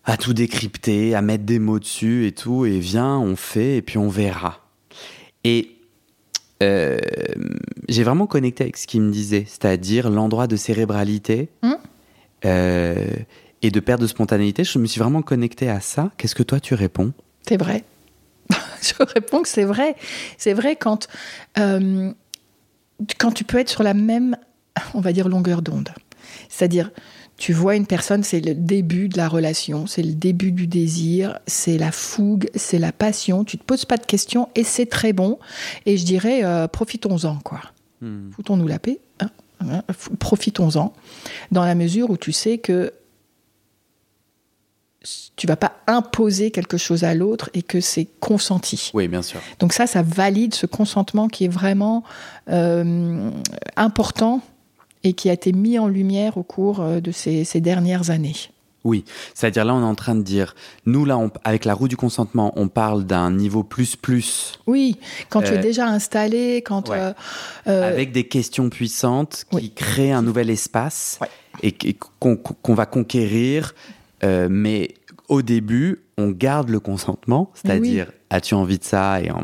à 0.04 0.16
tout 0.16 0.32
décrypter, 0.34 1.14
à 1.14 1.22
mettre 1.22 1.44
des 1.44 1.60
mots 1.60 1.78
dessus 1.78 2.26
et 2.26 2.32
tout, 2.32 2.66
et 2.66 2.80
viens, 2.80 3.18
on 3.18 3.36
fait, 3.36 3.76
et 3.76 3.82
puis 3.82 3.98
on 3.98 4.08
verra. 4.08 4.58
Et 5.44 5.76
euh, 6.62 6.98
j'ai 7.88 8.05
vraiment 8.05 8.27
connecté 8.27 8.64
avec 8.64 8.77
ce 8.77 8.87
qu'il 8.87 9.03
me 9.03 9.11
disait, 9.12 9.44
c'est-à-dire 9.46 10.11
l'endroit 10.11 10.46
de 10.46 10.57
cérébralité 10.57 11.48
Hum. 11.62 11.77
euh, 12.44 13.07
et 13.62 13.70
de 13.70 13.81
perte 13.81 14.01
de 14.01 14.07
spontanéité. 14.07 14.64
Je 14.64 14.79
me 14.79 14.87
suis 14.87 14.98
vraiment 15.01 15.22
connecté 15.22 15.68
à 15.68 15.81
ça. 15.81 16.11
Qu'est-ce 16.16 16.35
que 16.35 16.42
toi 16.42 16.59
tu 16.61 16.75
réponds? 16.75 17.12
C'est 17.46 17.57
vrai. 17.57 17.85
Je 18.83 18.94
réponds 19.05 19.42
que 19.42 19.48
c'est 19.48 19.64
vrai. 19.64 19.94
C'est 20.38 20.53
vrai 20.53 20.75
quand, 20.77 21.07
euh, 21.59 22.11
quand 23.18 23.33
tu 23.33 23.44
peux 23.44 23.59
être 23.59 23.68
sur 23.68 23.83
la 23.85 23.94
même, 23.94 24.37
on 24.94 25.01
va 25.01 25.12
dire, 25.12 25.29
longueur 25.29 25.62
d'onde. 25.62 25.90
C'est-à-dire, 26.48 26.90
tu 27.42 27.52
vois 27.52 27.74
une 27.74 27.88
personne, 27.88 28.22
c'est 28.22 28.38
le 28.38 28.55
début 28.55 29.09
de 29.09 29.16
la 29.16 29.26
relation, 29.26 29.88
c'est 29.88 30.05
le 30.05 30.12
début 30.12 30.52
du 30.52 30.68
désir, 30.68 31.40
c'est 31.48 31.76
la 31.76 31.90
fougue, 31.90 32.48
c'est 32.55 32.78
la 32.78 32.92
passion. 32.92 33.42
Tu 33.42 33.59
te 33.59 33.64
poses 33.64 33.85
pas 33.85 33.96
de 33.96 34.07
questions 34.07 34.48
et 34.55 34.62
c'est 34.62 34.87
très 34.87 35.12
bon. 35.12 35.40
Et 35.85 35.96
je 35.96 36.05
dirais, 36.05 36.44
euh, 36.44 36.68
profitons-en, 36.68 37.38
quoi. 37.40 37.61
Hmm. 38.00 38.31
Foutons-nous 38.31 38.68
la 38.68 38.78
paix. 38.78 39.00
hein, 39.18 39.28
hein, 39.61 39.83
profitons-en. 40.20 40.92
Dans 41.50 41.64
la 41.64 41.74
mesure 41.74 42.11
où 42.11 42.16
tu 42.16 42.31
sais 42.31 42.59
que 42.59 42.92
tu 45.35 45.48
vas 45.48 45.57
pas 45.57 45.72
imposer 45.88 46.52
quelque 46.52 46.76
chose 46.76 47.02
à 47.02 47.12
l'autre 47.12 47.50
et 47.55 47.62
que 47.62 47.81
c'est 47.81 48.07
consenti. 48.20 48.92
Oui, 48.94 49.09
bien 49.09 49.22
sûr. 49.22 49.40
Donc 49.59 49.72
ça, 49.72 49.88
ça 49.88 50.02
valide 50.02 50.55
ce 50.55 50.66
consentement 50.66 51.26
qui 51.26 51.46
est 51.46 51.52
vraiment 51.52 52.05
euh, 52.48 53.33
important 53.74 54.42
et 55.04 55.12
qui 55.12 55.30
a 55.30 55.32
été 55.32 55.52
mis 55.52 55.78
en 55.78 55.88
lumière 55.88 56.36
au 56.38 56.42
cours 56.42 56.80
euh, 56.80 57.00
de 57.00 57.10
ces, 57.12 57.44
ces 57.44 57.60
dernières 57.60 58.10
années. 58.10 58.36
Oui, 58.84 59.04
c'est-à-dire 59.34 59.64
là, 59.64 59.74
on 59.74 59.80
est 59.80 59.84
en 59.84 59.94
train 59.94 60.16
de 60.16 60.22
dire, 60.22 60.56
nous 60.86 61.04
là, 61.04 61.16
on- 61.16 61.30
avec 61.44 61.64
la 61.64 61.72
roue 61.72 61.86
du 61.86 61.96
consentement, 61.96 62.52
on 62.56 62.66
parle 62.66 63.04
d'un 63.04 63.30
niveau 63.30 63.62
plus 63.62 63.94
plus, 63.94 64.58
Oui, 64.66 64.96
quand 65.28 65.40
tu 65.42 65.52
Euh, 65.52 65.58
es 65.58 65.58
déjà 65.58 65.86
installé, 65.86 66.62
quand 66.66 66.88
ouais. 66.88 66.98
euh, 66.98 67.12
euh, 67.68 67.88
avec 67.88 68.10
des 68.10 68.24
questions 68.24 68.70
puissantes 68.70 69.44
qui 69.50 69.56
oui. 69.56 69.72
créent 69.72 70.10
un 70.10 70.22
nouvel 70.22 70.50
espace 70.50 71.18
Ouais. 71.20 71.28
et 71.62 71.94
qu'on 72.18 72.74
va 72.74 72.86
conquérir. 72.86 73.74
euh, 74.24 74.48
mais 74.50 74.94
au 75.28 75.42
début, 75.42 76.00
on 76.18 76.30
garde 76.30 76.68
le 76.68 76.78
consentement, 76.80 77.50
c'est-à-dire 77.54 78.10
as-tu 78.30 78.54
envie 78.54 78.78
de 78.78 78.84
ça 78.84 79.20
et 79.20 79.30
en- 79.30 79.42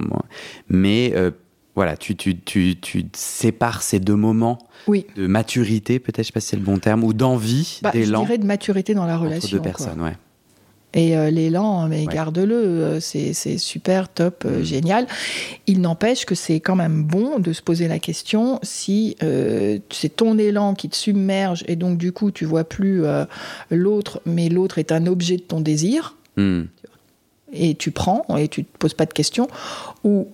Mais 0.68 1.12
euh, 1.16 1.30
voilà, 1.78 1.96
tu, 1.96 2.16
tu, 2.16 2.36
tu, 2.40 2.76
tu 2.80 3.04
sépares 3.14 3.82
ces 3.82 4.00
deux 4.00 4.16
moments 4.16 4.58
oui, 4.88 5.06
de 5.16 5.28
maturité, 5.28 6.00
peut-être, 6.00 6.22
je 6.24 6.26
sais 6.28 6.32
pas 6.32 6.40
si 6.40 6.48
c'est 6.48 6.56
le 6.56 6.62
bon 6.62 6.78
terme, 6.78 7.04
ou 7.04 7.12
d'envie, 7.12 7.78
bah, 7.82 7.92
je 7.94 8.00
d'élan 8.00 8.22
dirais 8.22 8.38
de 8.38 8.44
maturité 8.46 8.94
dans 8.94 9.06
la 9.06 9.14
entre 9.14 9.26
relation. 9.26 9.48
deux 9.56 9.58
quoi. 9.62 9.70
personnes. 9.70 10.00
Ouais. 10.00 10.16
Et 10.94 11.16
euh, 11.16 11.30
l'élan, 11.30 11.86
mais 11.86 12.06
Ouais. 12.06 12.12
garde-le, 12.14 12.54
euh, 12.54 12.98
c'est 13.00 13.32
c'est 13.34 13.58
super, 13.58 14.08
top, 14.08 14.44
euh, 14.46 14.60
Mm. 14.60 14.64
génial. 14.64 15.06
Il 15.68 15.80
n'empêche 15.82 16.24
que 16.24 16.34
c'est 16.34 16.58
quand 16.60 16.74
même 16.76 17.04
bon 17.04 17.38
de 17.38 17.52
se 17.52 17.60
poser 17.62 17.86
la 17.86 17.98
question 18.00 18.58
si 18.62 19.14
euh, 19.22 19.78
c'est 19.90 20.16
ton 20.16 20.36
élan 20.38 20.74
qui 20.74 20.88
te 20.88 20.96
submerge 20.96 21.62
et 21.68 21.76
donc 21.76 21.98
du 21.98 22.10
coup 22.10 22.30
tu 22.32 22.44
vois 22.46 22.64
plus 22.64 23.02
l'autre, 23.70 24.20
mais 24.26 24.48
l'autre 24.48 24.78
est 24.78 24.90
un 24.90 25.06
objet 25.06 25.36
de 25.36 25.42
ton 25.42 25.60
désir 25.60 26.16
Hmm. 26.36 26.64
et 27.52 27.74
tu 27.74 27.90
prends 27.90 28.24
et 28.38 28.48
tu 28.48 28.64
te 28.64 28.78
poses 28.78 28.94
pas 28.94 29.06
de 29.06 29.12
questions, 29.12 29.48
ou 30.04 30.28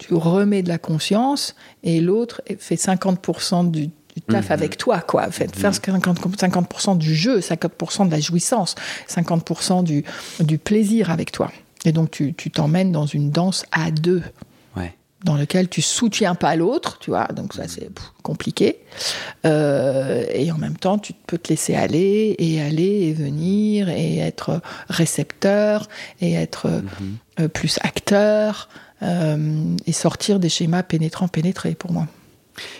tu 0.00 0.14
remets 0.14 0.62
de 0.62 0.68
la 0.68 0.78
conscience 0.78 1.54
et 1.84 2.00
l'autre 2.00 2.40
fait 2.58 2.74
50% 2.76 3.70
du, 3.70 3.86
du 3.88 4.22
taf 4.26 4.46
Mhm. 4.46 4.52
avec 4.52 4.76
toi, 4.78 5.00
quoi. 5.00 5.30
Fait, 5.30 5.54
Faire 5.54 5.72
50%, 5.72 6.36
50% 6.36 6.96
du 6.96 7.14
jeu, 7.14 7.40
50% 7.40 8.06
de 8.06 8.10
la 8.10 8.18
jouissance, 8.20 8.74
50% 9.08 9.84
du, 9.84 10.04
du 10.40 10.58
plaisir 10.58 11.10
avec 11.10 11.30
toi. 11.32 11.52
Et 11.84 11.92
donc, 11.92 12.10
tu 12.10 12.50
t'emmènes 12.50 12.92
dans 12.92 13.06
une 13.06 13.30
danse 13.30 13.64
à 13.72 13.90
deux 13.90 14.22
dans 15.22 15.36
lequel 15.36 15.68
tu 15.68 15.82
soutiens 15.82 16.34
pas 16.34 16.56
l'autre, 16.56 16.98
tu 16.98 17.10
vois, 17.10 17.26
donc 17.26 17.52
ça 17.52 17.68
c'est 17.68 17.92
pff, 17.92 18.10
compliqué. 18.22 18.78
Euh, 19.44 20.24
et 20.32 20.50
en 20.50 20.56
même 20.56 20.78
temps, 20.78 20.98
tu 20.98 21.12
peux 21.26 21.36
te 21.36 21.50
laisser 21.50 21.74
aller 21.74 22.34
et 22.38 22.62
aller 22.62 23.08
et 23.08 23.12
venir 23.12 23.90
et 23.90 24.18
être 24.18 24.62
récepteur 24.88 25.88
et 26.22 26.32
être 26.32 26.68
euh, 27.38 27.48
plus 27.48 27.78
acteur 27.82 28.70
et 29.02 29.92
sortir 29.92 30.38
des 30.40 30.48
schémas 30.48 30.82
pénétrants 30.82 31.28
pénétrés 31.28 31.74
pour 31.74 31.92
moi. 31.92 32.06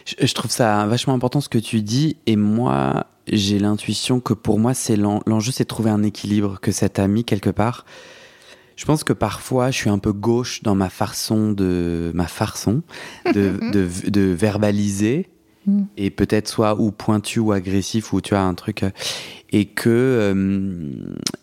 Je, 0.04 0.26
je 0.26 0.34
trouve 0.34 0.50
ça 0.50 0.86
vachement 0.86 1.14
important 1.14 1.40
ce 1.40 1.48
que 1.48 1.58
tu 1.58 1.80
dis. 1.82 2.16
Et 2.26 2.36
moi, 2.36 3.06
j'ai 3.30 3.58
l'intuition 3.58 4.20
que 4.20 4.34
pour 4.34 4.58
moi, 4.58 4.74
c'est 4.74 4.96
l'en- 4.96 5.22
l'enjeu, 5.26 5.52
c'est 5.52 5.64
de 5.64 5.68
trouver 5.68 5.90
un 5.90 6.02
équilibre. 6.02 6.60
Que 6.60 6.72
cet 6.72 6.98
ami, 6.98 7.24
quelque 7.24 7.50
part, 7.50 7.86
je 8.76 8.84
pense 8.84 9.04
que 9.04 9.12
parfois, 9.12 9.70
je 9.70 9.76
suis 9.76 9.90
un 9.90 9.98
peu 9.98 10.12
gauche 10.12 10.62
dans 10.62 10.74
ma 10.74 10.90
farçon 10.90 11.52
de 11.52 12.10
ma 12.14 12.26
farçon 12.26 12.82
de, 13.32 13.58
de, 13.72 13.88
de 14.10 14.20
verbaliser. 14.20 15.28
Et 15.96 16.10
peut-être 16.10 16.48
soit 16.48 16.80
ou 16.80 16.90
pointu 16.90 17.38
ou 17.38 17.52
agressif 17.52 18.12
ou 18.12 18.20
tu 18.20 18.34
as 18.34 18.42
un 18.42 18.54
truc 18.54 18.82
euh, 18.82 18.90
et 19.52 19.66
que 19.66 19.88
euh, 19.88 20.90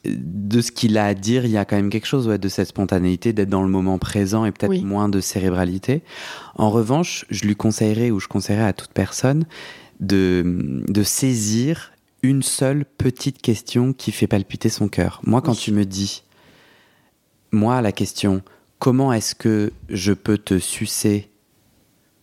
de 0.06 0.60
ce 0.62 0.72
qu'il 0.72 0.98
a 0.98 1.06
à 1.06 1.14
dire 1.14 1.46
il 1.46 1.52
y 1.52 1.58
a 1.58 1.66
quand 1.66 1.76
même 1.78 1.90
quelque 1.90 2.08
chose 2.08 2.28
ouais, 2.28 2.38
de 2.38 2.50
cette 2.50 2.68
spontanéité 2.70 3.32
d'être 3.32 3.50
dans 3.50 3.62
le 3.64 3.70
moment 3.70 4.00
présent 4.00 4.44
et 4.44 4.52
peut-être 4.52 4.72
Oui. 4.72 4.84
moins 4.84 5.08
de 5.08 5.22
cérébralité 5.22 6.02
en 6.56 6.70
revanche, 6.72 7.26
je 7.30 7.46
lui 7.46 7.56
conseillerais 7.56 8.10
ou 8.12 8.20
je 8.20 8.28
conseillerais 8.28 8.66
à 8.66 8.74
toute 8.74 8.92
personne 8.92 9.46
de, 10.00 10.84
de 10.88 11.04
saisir 11.04 11.92
une 12.24 12.42
seule 12.42 12.86
petite 12.98 13.42
question 13.42 13.94
qui 13.94 14.12
fait 14.12 14.28
palpiter 14.28 14.70
son 14.70 14.88
cœur. 14.88 15.22
Moi, 15.24 15.42
quand 15.42 15.52
Oui. 15.52 15.58
tu 15.58 15.72
me 15.72 15.86
dis, 15.86 16.24
moi, 17.52 17.82
la 17.82 17.92
question, 17.92 18.42
comment 18.80 19.14
est-ce 19.14 19.36
que 19.36 19.72
je 19.90 20.14
peux 20.14 20.38
te 20.40 20.58
sucer 20.60 21.30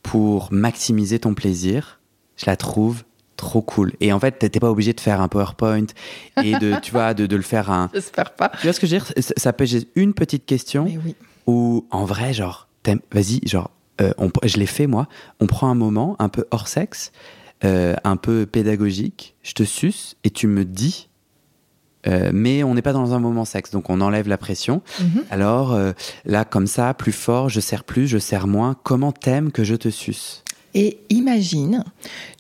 pour 0.05 0.53
maximiser 0.53 1.19
ton 1.19 1.35
plaisir, 1.35 1.99
je 2.37 2.47
la 2.47 2.57
trouve 2.57 3.03
trop 3.37 3.63
cool. 3.63 3.95
Et 4.01 4.13
en 4.13 4.21
fait, 4.21 4.39
t'es 4.39 4.61
pas 4.61 4.71
obligé 4.71 4.93
de 4.93 5.01
faire 5.01 5.21
un 5.21 5.27
PowerPoint 5.27 5.87
et 6.43 6.57
de, 6.57 6.75
tu 6.81 6.93
vois, 6.93 7.15
de, 7.15 7.27
de 7.27 7.35
le 7.35 7.43
faire 7.43 7.71
un. 7.73 7.91
J'espère 7.95 8.35
pas. 8.35 8.51
Tu 8.61 8.67
vois 8.67 8.73
ce 8.73 8.79
que 8.79 8.87
je 8.87 8.95
veux 8.95 9.01
dire? 9.01 9.13
Ça- 9.37 9.53
peut 9.53 9.65
être 9.65 9.89
une 9.97 10.15
petite 10.15 10.47
question 10.47 10.85
oui. 11.05 11.17
ou 11.49 11.87
en 11.91 12.05
vrai, 12.05 12.33
genre, 12.33 12.69
vas-y, 13.11 13.41
genre, 13.49 13.71
euh, 14.01 14.13
on- 14.19 14.31
je 14.45 14.59
l'ai 14.59 14.67
fait 14.67 14.87
moi, 14.87 15.09
on 15.41 15.47
prend 15.47 15.69
un 15.69 15.75
moment 15.75 16.17
un 16.21 16.29
peu 16.29 16.45
hors 16.53 16.69
sexe, 16.69 17.11
euh, 17.65 17.97
un 18.05 18.17
peu 18.17 18.47
pédagogique, 18.47 19.35
je 19.43 19.55
te 19.55 19.63
suce 19.65 20.17
et 20.23 20.31
tu 20.31 20.47
me 20.47 20.65
dis, 20.65 21.09
euh, 22.07 22.31
mais 22.33 22.63
on 22.63 22.75
n'est 22.75 22.83
pas 22.83 22.93
dans 22.93 23.15
un 23.15 23.19
moment 23.19 23.45
sexe, 23.45 23.71
donc 23.71 23.91
on 23.91 24.01
enlève 24.01 24.29
la 24.29 24.39
pression. 24.39 24.83
Mhm. 25.01 25.25
Alors 25.31 25.73
euh, 25.73 25.93
là, 26.25 26.45
comme 26.45 26.67
ça, 26.67 26.95
plus 26.95 27.13
fort, 27.13 27.49
je 27.49 27.61
serre 27.61 27.85
plus, 27.85 28.07
je 28.07 28.19
serre 28.19 28.47
moins, 28.47 28.77
comment 28.83 29.13
t'aimes 29.13 29.53
que 29.53 29.65
je 29.65 29.75
te 29.75 29.89
suce? 29.89 30.43
Et 30.75 30.99
imagine, 31.09 31.85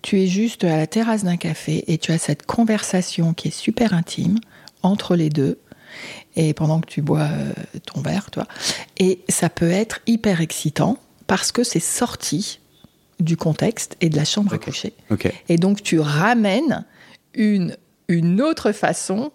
tu 0.02 0.20
es 0.20 0.26
juste 0.26 0.64
à 0.64 0.76
la 0.76 0.86
terrasse 0.86 1.22
d'un 1.22 1.36
café 1.36 1.84
et 1.86 1.98
tu 1.98 2.10
as 2.10 2.18
cette 2.18 2.44
conversation 2.46 3.32
qui 3.32 3.48
est 3.48 3.52
super 3.52 3.94
intime 3.94 4.38
entre 4.82 5.14
les 5.14 5.30
deux, 5.30 5.58
et 6.36 6.52
pendant 6.52 6.80
que 6.80 6.86
tu 6.86 7.00
bois 7.00 7.28
euh, 7.30 7.52
ton 7.86 8.00
verre, 8.00 8.30
toi, 8.30 8.46
et 8.98 9.20
ça 9.28 9.48
peut 9.48 9.70
être 9.70 10.00
hyper 10.06 10.40
excitant 10.40 10.98
parce 11.26 11.52
que 11.52 11.62
c'est 11.62 11.80
sorti 11.80 12.60
du 13.20 13.36
contexte 13.36 13.96
et 14.00 14.08
de 14.08 14.16
la 14.16 14.24
chambre 14.24 14.52
à 14.52 14.58
coucher. 14.58 14.92
Et 15.48 15.56
donc 15.56 15.82
tu 15.82 16.00
ramènes 16.00 16.84
une, 17.34 17.76
une 18.08 18.42
autre 18.42 18.72
façon 18.72 19.30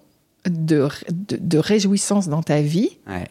de, 0.49 0.87
de, 1.11 1.37
de 1.39 1.57
réjouissance 1.57 2.27
dans 2.27 2.43
ta 2.43 2.61
vie 2.61 2.97
Ouais. 3.07 3.27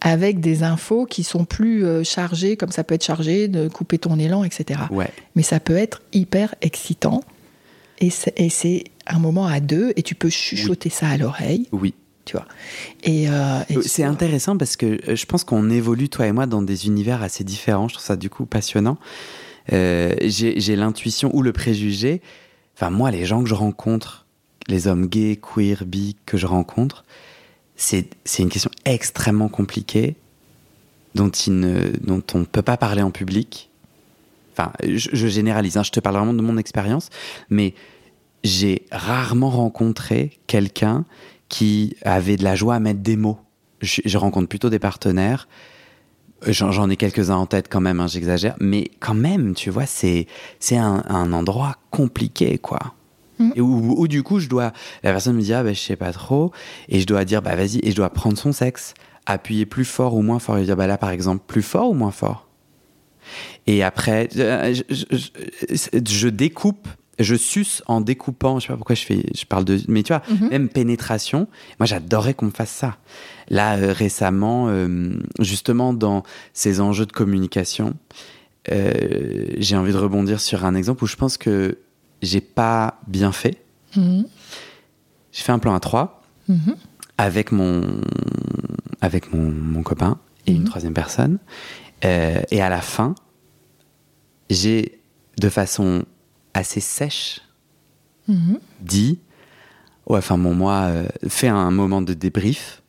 avec 0.00 0.40
des 0.40 0.62
infos 0.62 1.06
qui 1.06 1.24
sont 1.24 1.44
plus 1.44 1.84
euh, 1.84 2.04
chargées, 2.04 2.56
comme 2.56 2.70
ça 2.70 2.84
peut 2.84 2.94
être 2.94 3.04
chargé 3.04 3.48
de 3.48 3.68
couper 3.68 3.98
ton 3.98 4.18
élan, 4.18 4.44
etc. 4.44 4.80
Ouais. 4.90 5.10
Mais 5.34 5.42
ça 5.42 5.60
peut 5.60 5.76
être 5.76 6.02
hyper 6.12 6.54
excitant. 6.60 7.22
Et 8.00 8.10
c'est 8.10 8.84
un 9.08 9.18
moment 9.18 9.46
à 9.46 9.58
deux, 9.60 9.92
et 9.96 10.02
tu 10.02 10.14
peux 10.14 10.30
chuchoter 10.30 10.88
ça 10.90 11.08
à 11.08 11.16
l'oreille, 11.16 11.66
Oui. 11.72 11.94
tu 12.24 12.36
vois. 12.36 12.46
Et, 13.02 13.28
euh, 13.28 13.58
et 13.68 13.82
C'est 13.82 14.02
tu- 14.02 14.08
intéressant 14.08 14.56
parce 14.56 14.76
que 14.76 15.00
euh, 15.10 15.16
je 15.16 15.26
pense 15.26 15.42
qu'on 15.42 15.68
évolue, 15.68 16.08
toi 16.08 16.26
et 16.28 16.32
moi, 16.32 16.46
dans 16.46 16.62
des 16.62 16.86
univers 16.86 17.22
assez 17.24 17.42
différents. 17.42 17.88
Je 17.88 17.94
trouve 17.94 18.06
ça 18.06 18.14
du 18.16 18.30
coup 18.30 18.46
passionnant. 18.46 18.98
Euh, 19.72 20.14
J'ai 20.22 20.60
j'ai 20.60 20.76
l'intuition 20.76 21.34
ou 21.34 21.42
le 21.42 21.52
préjugé. 21.52 22.22
Enfin, 22.76 22.90
moi, 22.90 23.10
les 23.10 23.24
gens 23.24 23.42
que 23.42 23.48
je 23.48 23.54
rencontre, 23.54 24.26
les 24.68 24.86
hommes 24.86 25.06
gays, 25.06 25.36
queer, 25.36 25.84
bi 25.84 26.16
que 26.26 26.36
je 26.36 26.46
rencontre, 26.46 27.04
c'est 27.76 28.08
une 28.38 28.48
question 28.48 28.70
extrêmement 28.84 29.48
compliquée 29.48 30.16
dont, 31.14 31.30
il 31.30 31.92
dont 32.00 32.22
on 32.34 32.40
ne 32.40 32.44
peut 32.44 32.62
pas 32.62 32.76
parler 32.76 33.02
en 33.02 33.10
public. 33.10 33.70
Enfin, 34.52 34.72
je, 34.82 35.26
généralise, 35.28 35.76
hein, 35.76 35.82
je 35.82 35.90
te 35.90 36.00
parle 36.00 36.16
vraiment 36.16 36.34
de 36.34 36.42
mon 36.42 36.56
expérience, 36.56 37.10
mais 37.48 37.74
j'ai 38.44 38.82
rarement 38.90 39.50
rencontré 39.50 40.38
quelqu'un 40.46 41.04
qui 41.48 41.96
avait 42.02 42.36
de 42.36 42.44
la 42.44 42.56
joie 42.56 42.74
à 42.74 42.80
mettre 42.80 43.00
des 43.00 43.16
mots. 43.16 43.38
Je, 43.80 44.18
rencontre 44.18 44.48
plutôt 44.48 44.70
des 44.70 44.80
partenaires. 44.80 45.48
J'en 46.46 46.90
ai 46.90 46.96
quelques-uns 46.96 47.36
en 47.36 47.46
tête 47.46 47.68
quand 47.70 47.80
même, 47.80 48.00
hein, 48.00 48.08
j'exagère. 48.08 48.56
Mais 48.58 48.90
quand 49.00 49.14
même, 49.14 49.54
tu 49.54 49.70
vois, 49.70 49.86
c'est 49.86 50.26
c'est 50.58 50.76
un, 50.76 51.04
un 51.08 51.32
endroit 51.32 51.76
compliqué, 51.90 52.58
quoi. 52.58 52.94
Et 53.54 53.60
où, 53.60 53.94
où, 53.98 54.08
du 54.08 54.22
coup, 54.22 54.40
je 54.40 54.48
dois. 54.48 54.72
La 55.02 55.12
personne 55.12 55.36
me 55.36 55.42
dit, 55.42 55.52
ah, 55.54 55.62
bah, 55.62 55.72
je 55.72 55.80
sais 55.80 55.96
pas 55.96 56.12
trop. 56.12 56.52
Et 56.88 57.00
je 57.00 57.06
dois 57.06 57.24
dire, 57.24 57.42
bah, 57.42 57.54
vas-y. 57.56 57.78
Et 57.82 57.90
je 57.90 57.96
dois 57.96 58.10
prendre 58.10 58.36
son 58.38 58.52
sexe, 58.52 58.94
appuyer 59.26 59.66
plus 59.66 59.84
fort 59.84 60.14
ou 60.14 60.22
moins 60.22 60.38
fort. 60.38 60.58
Et 60.58 60.64
dire, 60.64 60.76
bah, 60.76 60.86
là, 60.86 60.98
par 60.98 61.10
exemple, 61.10 61.44
plus 61.46 61.62
fort 61.62 61.90
ou 61.90 61.94
moins 61.94 62.10
fort. 62.10 62.48
Et 63.66 63.82
après, 63.82 64.28
je, 64.34 64.82
je- 64.88 65.04
je- 65.16 66.00
je 66.08 66.28
découpe, 66.28 66.88
je 67.18 67.34
suce 67.34 67.82
en 67.86 68.00
découpant. 68.00 68.58
Je 68.58 68.66
sais 68.66 68.72
pas 68.72 68.76
pourquoi 68.76 68.94
je 68.96 69.04
fais, 69.04 69.22
je 69.36 69.44
parle 69.44 69.64
de, 69.64 69.78
mais 69.88 70.02
tu 70.02 70.12
vois, 70.12 70.22
Mhm. 70.30 70.48
même 70.48 70.68
pénétration. 70.68 71.46
Moi, 71.78 71.86
j'adorerais 71.86 72.32
qu'on 72.34 72.46
me 72.46 72.50
fasse 72.50 72.70
ça. 72.70 72.96
Là, 73.50 73.76
euh, 73.76 73.92
récemment, 73.92 74.66
euh, 74.68 75.10
justement, 75.40 75.92
dans 75.92 76.22
ces 76.54 76.80
enjeux 76.80 77.06
de 77.06 77.12
communication, 77.12 77.94
euh, 78.70 79.46
j'ai 79.58 79.76
envie 79.76 79.92
de 79.92 79.98
rebondir 79.98 80.40
sur 80.40 80.64
un 80.64 80.74
exemple 80.74 81.04
où 81.04 81.06
je 81.06 81.16
pense 81.16 81.36
que 81.36 81.78
j'ai 82.22 82.40
pas 82.40 83.00
bien 83.06 83.32
fait. 83.32 83.62
Mhm. 83.96 84.26
J'ai 85.32 85.42
fait 85.42 85.52
un 85.52 85.58
plan 85.58 85.74
à 85.74 85.80
trois 85.80 86.22
Mhm. 86.48 86.76
avec 87.18 87.52
mon, 87.52 88.00
avec 89.00 89.32
mon, 89.32 89.50
mon 89.50 89.82
copain 89.82 90.18
et 90.46 90.52
une 90.52 90.60
Mhm. 90.62 90.64
troisième 90.68 90.94
personne. 90.94 91.38
Euh, 92.04 92.40
et 92.50 92.60
à 92.62 92.68
la 92.68 92.80
fin, 92.80 93.14
j'ai, 94.50 95.00
de 95.38 95.48
façon 95.48 96.04
assez 96.54 96.80
sèche, 96.80 97.40
dit 98.80 99.18
Ouais, 100.06 100.18
enfin, 100.18 100.38
bon, 100.38 100.54
moi, 100.54 100.84
euh, 100.86 101.06
fais 101.28 101.48
un 101.48 101.70
moment 101.70 102.00
de 102.02 102.14
débrief. 102.14 102.82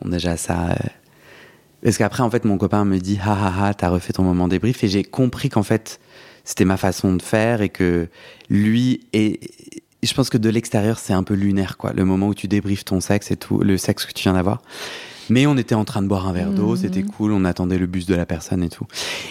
Bon, 0.00 0.10
déjà, 0.10 0.36
ça. 0.36 0.70
euh, 0.72 0.74
Parce 1.82 1.96
qu'après, 1.98 2.22
en 2.22 2.30
fait, 2.30 2.44
mon 2.44 2.58
copain 2.58 2.84
me 2.84 2.98
dit 2.98 3.18
Ah 3.22 3.36
ah 3.40 3.54
ah, 3.68 3.74
t'as 3.74 3.88
refait 3.88 4.12
ton 4.12 4.22
moment 4.24 4.46
débrief. 4.48 4.84
Et 4.84 4.88
j'ai 4.88 5.04
compris 5.04 5.48
qu'en 5.48 5.62
fait, 5.62 6.00
c'était 6.44 6.64
ma 6.64 6.76
façon 6.76 7.14
de 7.14 7.22
faire 7.22 7.62
et 7.62 7.68
que 7.68 8.08
lui. 8.50 9.00
Et 9.12 9.40
je 10.02 10.12
pense 10.14 10.28
que 10.30 10.38
de 10.38 10.48
l'extérieur, 10.50 10.98
c'est 10.98 11.12
un 11.14 11.22
peu 11.22 11.34
lunaire, 11.34 11.76
quoi. 11.78 11.92
Le 11.92 12.04
moment 12.04 12.28
où 12.28 12.34
tu 12.34 12.46
débriefes 12.48 12.84
ton 12.84 13.00
sexe 13.00 13.30
et 13.30 13.36
tout, 13.36 13.58
le 13.58 13.76
sexe 13.78 14.04
que 14.06 14.12
tu 14.12 14.22
viens 14.24 14.34
d'avoir. 14.34 14.60
Mais 15.30 15.46
on 15.46 15.56
était 15.56 15.74
en 15.74 15.84
train 15.86 16.02
de 16.02 16.06
boire 16.06 16.28
un 16.28 16.34
verre 16.34 16.52
d'eau, 16.52 16.72
Mhm. 16.72 16.76
c'était 16.76 17.02
cool, 17.02 17.32
on 17.32 17.46
attendait 17.46 17.78
le 17.78 17.86
bus 17.86 18.04
de 18.04 18.14
la 18.14 18.26
personne 18.26 18.62
et 18.62 18.68
tout. 18.68 18.86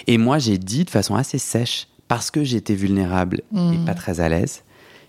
Et 0.08 0.18
moi, 0.18 0.40
j'ai 0.40 0.58
dit 0.58 0.86
de 0.86 0.90
façon 0.90 1.14
assez 1.16 1.38
sèche, 1.38 1.88
parce 2.08 2.32
que 2.32 2.44
j'étais 2.44 2.74
vulnérable 2.74 3.42
et 3.54 3.78
Mhm. 3.78 3.86
pas 3.86 3.94
très 3.94 4.20
à 4.20 4.28
l'aise, 4.30 4.64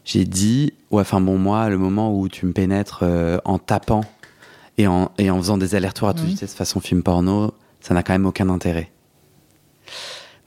j'ai 0.04 0.26
dit, 0.26 0.74
ouais, 0.90 1.00
enfin 1.00 1.22
bon, 1.22 1.38
moi, 1.38 1.70
le 1.70 1.78
moment 1.78 2.14
où 2.18 2.28
tu 2.28 2.44
me 2.44 2.52
pénètres 2.52 3.00
euh, 3.02 3.38
en 3.46 3.58
tapant 3.58 4.02
et 4.76 4.86
en, 4.86 5.10
et 5.16 5.30
en 5.30 5.38
faisant 5.38 5.56
des 5.56 5.74
allers-retours 5.74 6.08
à 6.08 6.12
toute 6.12 6.24
Mhm. 6.24 6.30
vitesse 6.32 6.54
façon 6.54 6.80
film 6.80 7.02
porno, 7.02 7.54
ça 7.80 7.94
n'a 7.94 8.02
quand 8.02 8.12
même 8.12 8.26
aucun 8.26 8.50
intérêt. 8.50 8.90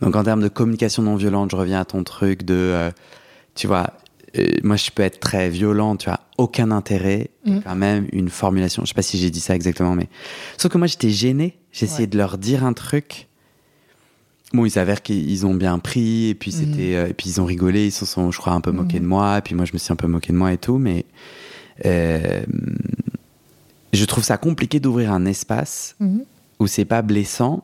Donc 0.01 0.15
en 0.15 0.23
termes 0.23 0.41
de 0.41 0.47
communication 0.47 1.03
non 1.03 1.15
violente, 1.15 1.51
je 1.51 1.55
reviens 1.55 1.79
à 1.81 1.85
ton 1.85 2.03
truc 2.03 2.43
de, 2.43 2.53
euh, 2.53 2.91
tu 3.55 3.65
vois, 3.67 3.93
euh, 4.37 4.45
moi 4.63 4.75
je 4.75 4.91
peux 4.91 5.01
être 5.03 5.19
très 5.19 5.49
violent, 5.49 5.95
tu 5.95 6.05
vois, 6.09 6.19
aucun 6.37 6.69
intérêt, 6.71 7.29
Mhm. 7.45 7.61
quand 7.63 7.75
même 7.75 8.07
une 8.11 8.29
formulation, 8.29 8.83
je 8.83 8.89
sais 8.89 8.93
pas 8.93 9.01
si 9.01 9.17
j'ai 9.17 9.31
dit 9.31 9.39
ça 9.39 9.55
exactement, 9.55 9.95
mais... 9.95 10.07
Sauf 10.57 10.71
que 10.71 10.77
moi 10.77 10.85
j'étais 10.87 11.09
gêné, 11.09 11.57
essayé 11.73 12.01
Ouais. 12.01 12.07
de 12.07 12.17
leur 12.17 12.37
dire 12.37 12.63
un 12.63 12.73
truc. 12.73 13.27
Bon, 14.53 14.65
il 14.65 14.69
s'avère 14.71 15.01
qu'ils 15.01 15.45
ont 15.45 15.55
bien 15.55 15.77
pris, 15.79 16.27
et 16.29 16.35
puis 16.35 16.51
c'était, 16.51 16.95
euh, 16.95 17.07
et 17.07 17.13
puis 17.13 17.29
ils 17.31 17.41
ont 17.41 17.45
rigolé, 17.45 17.87
ils 17.87 17.91
se 17.91 18.05
sont, 18.05 18.31
je 18.31 18.37
crois, 18.37 18.53
un 18.53 18.61
peu 18.61 18.71
moqués 18.71 18.99
de 18.99 19.05
moi, 19.05 19.39
et 19.39 19.41
puis 19.41 19.55
moi 19.55 19.65
je 19.65 19.73
me 19.73 19.77
suis 19.79 19.91
un 19.91 19.95
peu 19.97 20.07
moqué 20.07 20.31
de 20.31 20.37
moi 20.37 20.53
et 20.53 20.57
tout, 20.57 20.77
mais 20.77 21.05
je 23.93 24.05
trouve 24.05 24.23
ça 24.23 24.37
compliqué 24.37 24.79
d'ouvrir 24.79 25.11
un 25.11 25.25
espace 25.25 25.95
où 26.59 26.67
c'est 26.67 26.85
pas 26.85 27.01
blessant 27.01 27.63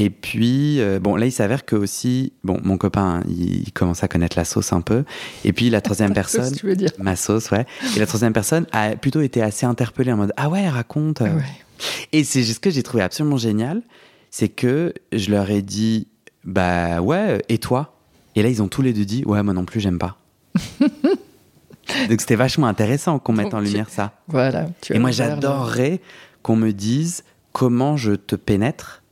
Et 0.00 0.10
puis, 0.10 0.80
euh, 0.80 1.00
bon, 1.00 1.16
là, 1.16 1.26
il 1.26 1.32
s'avère 1.32 1.64
que 1.64 1.74
aussi, 1.74 2.32
bon, 2.44 2.60
mon 2.62 2.78
copain, 2.78 3.16
hein, 3.16 3.22
il, 3.28 3.62
il 3.62 3.72
commence 3.72 4.04
à 4.04 4.08
connaître 4.08 4.38
la 4.38 4.44
sauce 4.44 4.72
un 4.72 4.80
peu. 4.80 5.04
Et 5.44 5.52
puis, 5.52 5.70
la 5.70 5.80
troisième 5.80 6.12
personne, 6.14 6.54
tu 6.54 6.66
veux 6.66 6.76
dire? 6.76 6.92
ma 6.98 7.16
sauce, 7.16 7.50
ouais. 7.50 7.66
Et 7.96 7.98
la 7.98 8.06
troisième 8.06 8.32
personne 8.32 8.64
a 8.70 8.94
plutôt 8.94 9.20
été 9.22 9.42
assez 9.42 9.66
interpellée 9.66 10.12
en 10.12 10.16
mode 10.16 10.32
Ah 10.36 10.48
ouais, 10.50 10.68
raconte. 10.68 11.18
Ouais. 11.18 11.42
Et 12.12 12.22
c'est 12.22 12.44
ce 12.44 12.60
que 12.60 12.70
j'ai 12.70 12.84
trouvé 12.84 13.02
absolument 13.02 13.38
génial, 13.38 13.82
c'est 14.30 14.48
que 14.48 14.94
je 15.12 15.32
leur 15.32 15.50
ai 15.50 15.62
dit 15.62 16.06
Bah 16.44 17.00
ouais, 17.00 17.42
et 17.48 17.58
toi? 17.58 17.98
Et 18.36 18.44
là, 18.44 18.48
ils 18.48 18.62
ont 18.62 18.68
tous 18.68 18.82
les 18.82 18.92
deux 18.92 19.04
dit 19.04 19.24
Ouais, 19.26 19.42
moi 19.42 19.52
non 19.52 19.64
plus, 19.64 19.80
j'aime 19.80 19.98
pas. 19.98 20.16
Donc 22.08 22.20
c'était 22.20 22.36
vachement 22.36 22.68
intéressant 22.68 23.18
qu'on 23.18 23.32
mette 23.32 23.52
en 23.52 23.58
lumière 23.58 23.90
ça. 23.90 24.12
Voilà. 24.28 24.68
tu 24.80 24.94
Et 24.94 25.00
moi, 25.00 25.10
j'adorerais 25.10 26.00
qu'on 26.42 26.54
me 26.54 26.70
dise 26.70 27.24
comment 27.52 27.96
je 27.96 28.12
te 28.12 28.36
pénètre 28.36 29.02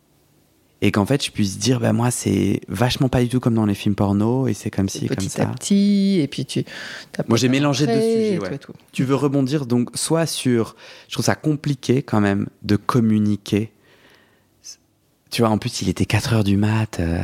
et 0.86 0.92
qu'en 0.92 1.04
fait, 1.04 1.24
je 1.24 1.32
puisse 1.32 1.58
dire, 1.58 1.80
bah, 1.80 1.92
moi, 1.92 2.12
c'est 2.12 2.60
vachement 2.68 3.08
pas 3.08 3.20
du 3.20 3.28
tout 3.28 3.40
comme 3.40 3.54
dans 3.54 3.66
les 3.66 3.74
films 3.74 3.96
porno 3.96 4.46
et 4.46 4.54
c'est 4.54 4.70
comme 4.70 4.88
ci 4.88 5.06
et 5.06 5.08
comme 5.08 5.16
petit 5.16 5.30
ça. 5.30 5.42
à 5.42 5.46
petit, 5.46 6.20
et 6.22 6.28
puis 6.28 6.46
tu. 6.46 6.64
Moi, 7.26 7.36
j'ai 7.36 7.48
mélangé 7.48 7.88
deux 7.88 8.00
sujets, 8.00 8.38
tout 8.38 8.44
ouais. 8.44 8.58
tout. 8.58 8.72
Tu 8.92 9.02
veux 9.02 9.16
rebondir 9.16 9.66
donc 9.66 9.90
soit 9.94 10.26
sur. 10.26 10.76
Je 11.08 11.14
trouve 11.14 11.24
ça 11.24 11.34
compliqué 11.34 12.02
quand 12.02 12.20
même 12.20 12.46
de 12.62 12.76
communiquer. 12.76 13.72
Tu 15.28 15.42
vois, 15.42 15.50
en 15.50 15.58
plus, 15.58 15.82
il 15.82 15.88
était 15.88 16.06
4 16.06 16.34
heures 16.34 16.44
du 16.44 16.56
mat. 16.56 17.00
euh, 17.00 17.20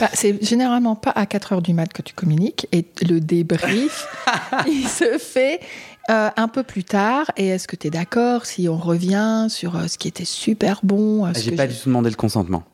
Bah, 0.00 0.10
c'est 0.12 0.44
généralement 0.44 0.96
pas 0.96 1.12
à 1.12 1.24
4 1.24 1.52
heures 1.52 1.62
du 1.62 1.72
mat 1.72 1.92
que 1.92 2.02
tu 2.02 2.14
communiques 2.14 2.66
et 2.72 2.84
le 3.08 3.20
débrief, 3.20 4.08
il 4.66 4.88
se 4.88 5.18
fait 5.18 5.60
euh, 6.10 6.30
un 6.36 6.48
peu 6.48 6.64
plus 6.64 6.82
tard. 6.82 7.30
Et 7.36 7.46
est-ce 7.46 7.68
que 7.68 7.76
tu 7.76 7.86
es 7.86 7.90
d'accord 7.90 8.44
si 8.44 8.68
on 8.68 8.76
revient 8.76 9.46
sur 9.50 9.76
euh, 9.76 9.86
ce 9.86 9.98
qui 9.98 10.08
était 10.08 10.24
super 10.24 10.80
bon 10.82 11.26
euh, 11.26 11.30
J'ai 11.36 11.52
pas 11.52 11.68
du 11.68 11.76
tout 11.76 11.88
demandé 11.88 12.10
le 12.10 12.16
consentement. 12.16 12.64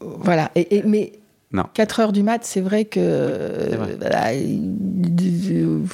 Voilà. 0.00 0.50
Et, 0.54 0.76
et- 0.76 0.82
mais 0.84 1.12
Non. 1.52 1.64
4 1.74 2.00
heures 2.00 2.12
du 2.12 2.22
mat, 2.22 2.44
c'est 2.44 2.60
vrai 2.60 2.84
que. 2.84 3.00
vrai. 3.00 3.98
euh, 4.02 5.84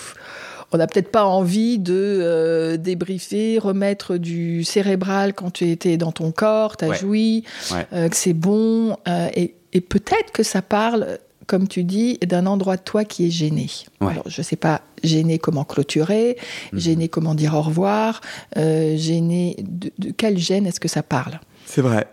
on 0.72 0.78
n'a 0.78 0.86
peut-être 0.86 1.10
pas 1.10 1.24
envie 1.24 1.78
de 1.78 1.94
euh, 1.94 2.76
débriefer, 2.76 3.58
remettre 3.58 4.16
du 4.16 4.64
cérébral 4.64 5.32
quand 5.32 5.52
tu 5.52 5.70
étais 5.70 5.96
dans 5.96 6.10
ton 6.12 6.32
corps, 6.32 6.76
tu 6.76 6.84
as 6.84 6.88
Ouais. 6.88 6.96
joui, 6.96 7.44
Ouais. 7.72 7.86
euh, 7.92 8.08
que 8.08 8.16
c'est 8.16 8.32
bon. 8.32 8.96
euh, 9.08 9.28
et 9.34 9.54
et 9.76 9.80
peut-être 9.80 10.30
que 10.32 10.44
ça 10.44 10.62
parle, 10.62 11.18
comme 11.48 11.66
tu 11.66 11.82
dis, 11.82 12.18
d'un 12.24 12.46
endroit 12.46 12.76
de 12.76 12.82
toi 12.82 13.04
qui 13.04 13.26
est 13.26 13.30
gêné. 13.30 13.66
Ouais. 14.00 14.12
Alors, 14.12 14.22
je 14.28 14.40
sais 14.40 14.54
pas, 14.56 14.82
gêné 15.02 15.38
comment 15.40 15.64
clôturer, 15.64 16.36
Mhm. 16.72 16.78
gêné 16.78 17.08
comment 17.08 17.34
dire 17.34 17.54
au 17.54 17.62
revoir, 17.62 18.20
euh, 18.56 18.96
gêné. 18.96 19.56
De, 19.60 19.90
de 19.98 20.10
quelle 20.12 20.38
gêne 20.38 20.66
est-ce 20.66 20.78
que 20.78 20.86
ça 20.88 21.02
parle? 21.02 21.40
C'est 21.66 21.80
vrai. 21.82 22.06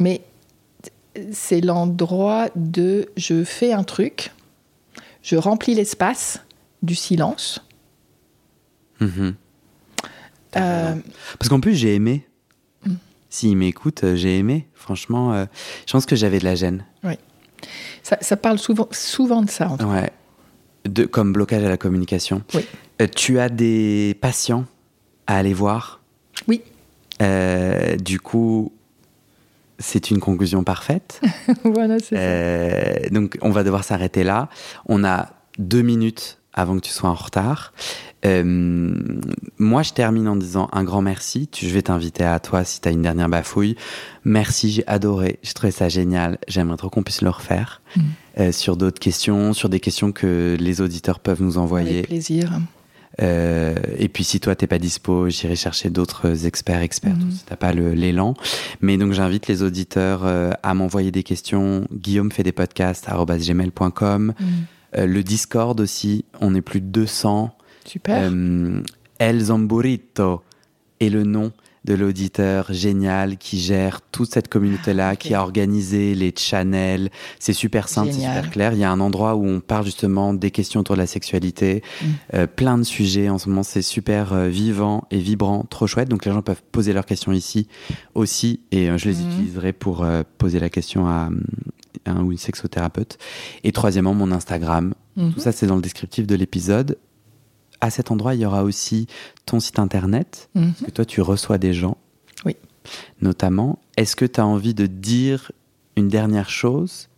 mais 0.00 0.22
c'est 1.32 1.60
l'endroit 1.60 2.48
de 2.56 3.08
je 3.16 3.44
fais 3.44 3.72
un 3.72 3.84
truc, 3.84 4.32
je 5.22 5.36
remplis 5.36 5.74
l'espace 5.74 6.40
du 6.82 6.94
silence. 6.94 7.64
Mhm. 9.00 9.34
Euh, 10.56 10.94
Parce 11.38 11.48
qu'en 11.48 11.60
plus, 11.60 11.74
j'ai 11.74 11.94
aimé. 11.94 12.26
Mm. 12.86 12.94
S'il 13.28 13.56
m'écoute, 13.56 14.04
euh, 14.04 14.14
j'ai 14.16 14.38
aimé. 14.38 14.68
Franchement, 14.74 15.32
euh, 15.32 15.46
je 15.86 15.92
pense 15.92 16.06
que 16.06 16.14
j'avais 16.14 16.38
de 16.38 16.44
la 16.44 16.54
gêne. 16.54 16.84
ça, 18.02 18.18
ça 18.20 18.36
parle 18.36 18.58
souvent, 18.58 18.88
souvent 18.92 19.42
de 19.42 19.50
ça. 19.50 19.68
en 19.70 19.76
tout 19.78 19.86
Ouais. 19.86 20.10
De, 20.84 21.06
comme 21.06 21.32
blocage 21.32 21.64
à 21.64 21.68
la 21.68 21.76
communication. 21.78 22.42
Oui. 22.54 22.64
Euh, 23.00 23.08
tu 23.08 23.40
as 23.40 23.48
des 23.48 24.16
patients 24.20 24.66
à 25.26 25.38
aller 25.38 25.54
voir? 25.54 26.00
Oui. 26.46 26.62
Euh, 27.22 27.96
du 27.96 28.20
coup, 28.20 28.72
c'est 29.78 30.10
une 30.10 30.20
conclusion 30.20 30.64
parfaite. 30.64 31.20
voilà, 31.64 31.98
c'est 31.98 32.14
ça. 32.16 32.20
Euh, 32.20 32.94
donc, 33.10 33.38
on 33.42 33.50
va 33.50 33.64
devoir 33.64 33.84
s'arrêter 33.84 34.24
là. 34.24 34.48
On 34.86 35.04
a 35.04 35.30
deux 35.58 35.82
minutes 35.82 36.38
avant 36.52 36.76
que 36.76 36.82
tu 36.82 36.90
sois 36.92 37.10
en 37.10 37.14
retard. 37.14 37.72
Euh, 38.24 38.94
moi, 39.58 39.82
je 39.82 39.92
termine 39.92 40.28
en 40.28 40.36
disant 40.36 40.68
un 40.72 40.84
grand 40.84 41.02
merci. 41.02 41.48
Tu- 41.48 41.66
Je 41.66 41.74
vais 41.74 41.82
t'inviter 41.82 42.24
à 42.24 42.38
toi 42.40 42.64
si 42.64 42.80
tu 42.80 42.88
as 42.88 42.92
une 42.92 43.02
dernière 43.02 43.28
bafouille. 43.28 43.76
Merci, 44.24 44.70
j'ai 44.70 44.86
adoré. 44.86 45.38
J'ai 45.42 45.52
trouvé 45.52 45.72
ça 45.72 45.88
génial. 45.88 46.38
J'aimerais 46.48 46.76
trop 46.76 46.88
qu'on 46.90 47.02
puisse 47.02 47.22
le 47.22 47.30
refaire. 47.30 47.82
Mm. 47.96 48.00
Euh, 48.40 48.52
sur 48.52 48.76
d'autres 48.76 48.98
questions, 49.00 49.52
sur 49.52 49.68
des 49.68 49.80
questions 49.80 50.10
que 50.12 50.56
les 50.58 50.80
auditeurs 50.80 51.20
peuvent 51.20 51.42
nous 51.42 51.58
envoyer. 51.58 51.98
Avec 51.98 52.06
plaisir. 52.08 52.52
Euh, 53.22 53.76
et 53.96 54.08
puis 54.08 54.24
si 54.24 54.40
toi 54.40 54.56
t'es 54.56 54.66
pas 54.66 54.78
dispo, 54.78 55.28
j'irai 55.28 55.54
chercher 55.56 55.88
d'autres 55.90 56.46
experts, 56.46 56.80
experts, 56.82 57.16
Mhm. 57.16 57.30
si 57.30 57.44
t'as 57.44 57.56
pas 57.56 57.72
l'élan. 57.72 58.34
Mais 58.80 58.96
donc 58.96 59.12
j'invite 59.12 59.46
les 59.46 59.62
auditeurs 59.62 60.22
euh, 60.24 60.50
à 60.62 60.74
m'envoyer 60.74 61.10
des 61.12 61.22
questions. 61.22 61.86
Guillaume 61.92 62.32
fait 62.32 62.42
des 62.42 62.52
podcasts 62.52 63.06
gmail.com. 63.08 64.34
Euh, 64.96 65.06
le 65.06 65.22
Discord 65.22 65.80
aussi, 65.80 66.24
on 66.40 66.54
est 66.54 66.60
plus 66.60 66.80
de 66.80 66.86
200. 66.86 67.56
Super. 67.84 68.30
Euh, 68.32 68.80
El 69.18 69.40
Zamburito 69.40 70.42
est 71.00 71.08
le 71.08 71.22
nom 71.24 71.52
de 71.84 71.94
l'auditeur 71.94 72.72
génial 72.72 73.36
qui 73.36 73.58
gère 73.58 74.00
toute 74.10 74.32
cette 74.32 74.48
communauté-là, 74.48 75.10
Ah, 75.10 75.16
qui 75.16 75.34
a 75.34 75.42
organisé 75.42 76.14
les 76.14 76.32
channels. 76.36 77.10
C'est 77.38 77.52
super 77.52 77.88
simple, 77.88 78.12
c'est 78.12 78.20
super 78.20 78.50
clair. 78.50 78.72
Il 78.72 78.78
y 78.78 78.84
a 78.84 78.90
un 78.90 79.00
endroit 79.00 79.34
où 79.34 79.44
on 79.46 79.60
parle 79.60 79.84
justement 79.84 80.32
des 80.34 80.50
questions 80.50 80.80
autour 80.80 80.94
de 80.96 81.00
la 81.00 81.06
sexualité, 81.06 81.82
Mm. 82.00 82.06
euh, 82.34 82.46
plein 82.46 82.78
de 82.78 82.84
sujets. 82.84 83.28
En 83.28 83.38
ce 83.38 83.48
moment, 83.48 83.62
c'est 83.62 83.82
super 83.82 84.32
euh, 84.32 84.48
vivant 84.48 85.04
et 85.10 85.18
vibrant, 85.18 85.64
trop 85.68 85.86
chouette. 85.86 86.08
Donc 86.08 86.24
les 86.24 86.32
gens 86.32 86.42
peuvent 86.42 86.62
poser 86.72 86.92
leurs 86.92 87.06
questions 87.06 87.32
ici 87.32 87.68
aussi, 88.14 88.60
et 88.72 88.88
euh, 88.88 88.96
je 88.98 89.08
les 89.10 89.16
Mhm. 89.16 89.28
utiliserai 89.30 89.72
pour 89.72 90.04
euh, 90.04 90.22
poser 90.38 90.58
la 90.60 90.70
question 90.70 91.06
à 91.06 91.28
un 92.06 92.22
ou 92.22 92.32
une 92.32 92.38
sexothérapeute. 92.38 93.18
Et 93.62 93.72
troisièmement, 93.72 94.14
mon 94.14 94.32
Instagram. 94.32 94.94
Mhm. 95.16 95.32
Tout 95.34 95.40
ça, 95.40 95.52
c'est 95.52 95.66
dans 95.66 95.76
le 95.76 95.82
descriptif 95.82 96.26
de 96.26 96.34
l'épisode. 96.34 96.96
À 97.80 97.90
cet 97.90 98.10
endroit, 98.10 98.34
il 98.34 98.40
y 98.40 98.46
aura 98.46 98.62
aussi 98.64 99.06
ton 99.46 99.60
site 99.60 99.78
internet. 99.78 100.48
Mhm. 100.54 100.72
Parce 100.72 100.84
que 100.86 100.90
toi, 100.90 101.04
tu 101.04 101.20
reçois 101.20 101.58
des 101.58 101.74
gens. 101.74 101.96
Oui. 102.44 102.56
Notamment. 103.20 103.78
Est-ce 103.96 104.16
que 104.16 104.24
tu 104.24 104.40
as 104.40 104.46
envie 104.46 104.74
de 104.74 104.86
dire 104.86 105.52
une 105.96 106.08
dernière 106.08 106.50
chose 106.50 107.08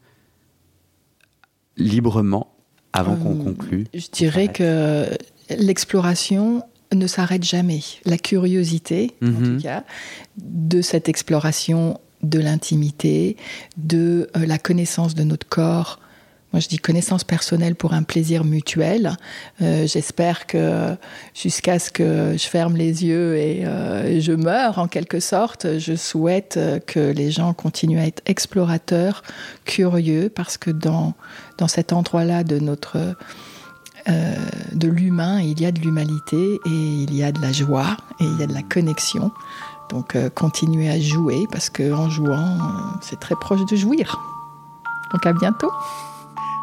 librement 1.77 2.53
avant 2.93 3.17
qu'on 3.17 3.39
Euh, 3.41 3.45
conclue 3.45 3.87
Je 3.95 4.07
dirais 4.13 4.49
que 4.49 5.07
l'exploration 5.51 6.63
ne 6.95 7.07
s'arrête 7.07 7.43
jamais. 7.45 7.81
La 8.05 8.17
curiosité, 8.19 9.15
en 9.23 9.27
Mhm. 9.27 9.57
tout 9.57 9.63
cas, 9.63 9.85
de 10.39 10.81
cette 10.81 11.09
exploration 11.09 12.01
de 12.23 12.39
l'intimité, 12.39 13.37
de 13.77 14.31
euh, 14.37 14.47
la 14.47 14.59
connaissance 14.59 15.15
de 15.15 15.23
notre 15.23 15.47
corps. 15.49 16.01
Moi, 16.53 16.61
je 16.61 16.69
dis 16.69 16.79
connaissance 16.79 17.25
personnelle 17.25 17.75
pour 17.75 17.93
un 17.93 18.03
plaisir 18.03 18.45
mutuel. 18.45 19.17
Euh, 19.61 19.87
J'espère 19.87 20.47
que 20.47 20.97
jusqu'à 21.35 21.79
ce 21.79 21.91
que 21.91 22.35
je 22.39 22.47
ferme 22.47 22.77
les 22.77 23.05
yeux 23.05 23.37
et 23.37 23.67
euh, 23.67 24.21
je 24.21 24.33
meure, 24.33 24.79
en 24.79 24.87
quelque 24.87 25.19
sorte, 25.21 25.79
je 25.79 25.97
souhaite 25.97 26.57
euh, 26.57 26.79
que 26.79 27.01
les 27.01 27.31
gens 27.31 27.53
continuent 27.53 27.99
à 27.99 28.07
être 28.07 28.23
explorateurs, 28.27 29.23
curieux, 29.65 30.31
parce 30.35 30.57
que 30.57 30.71
dans, 30.71 31.15
dans 31.59 31.69
cet 31.69 31.93
endroit-là 31.93 32.45
de 32.45 32.59
notre 32.59 32.97
de 34.73 34.87
l'humain, 34.87 35.41
il 35.41 35.61
y 35.61 35.67
a 35.67 35.73
de 35.73 35.81
l'humanité 35.81 36.61
et 36.65 36.69
il 36.71 37.13
y 37.13 37.25
a 37.25 37.33
de 37.33 37.43
la 37.43 37.51
joie 37.51 37.97
et 38.21 38.25
il 38.25 38.39
y 38.39 38.45
a 38.45 38.47
de 38.47 38.55
la 38.55 38.63
connexion. 38.63 39.33
Donc 39.91 40.17
continuez 40.37 40.89
à 40.89 41.01
jouer 41.01 41.49
parce 41.51 41.71
qu'en 41.71 42.09
jouant, 42.09 42.57
c'est 43.03 43.19
très 43.19 43.35
proche 43.35 43.67
de 43.69 43.75
jouir. 43.75 44.17
Donc 45.13 45.27
à 45.27 45.33
bientôt. 45.33 45.73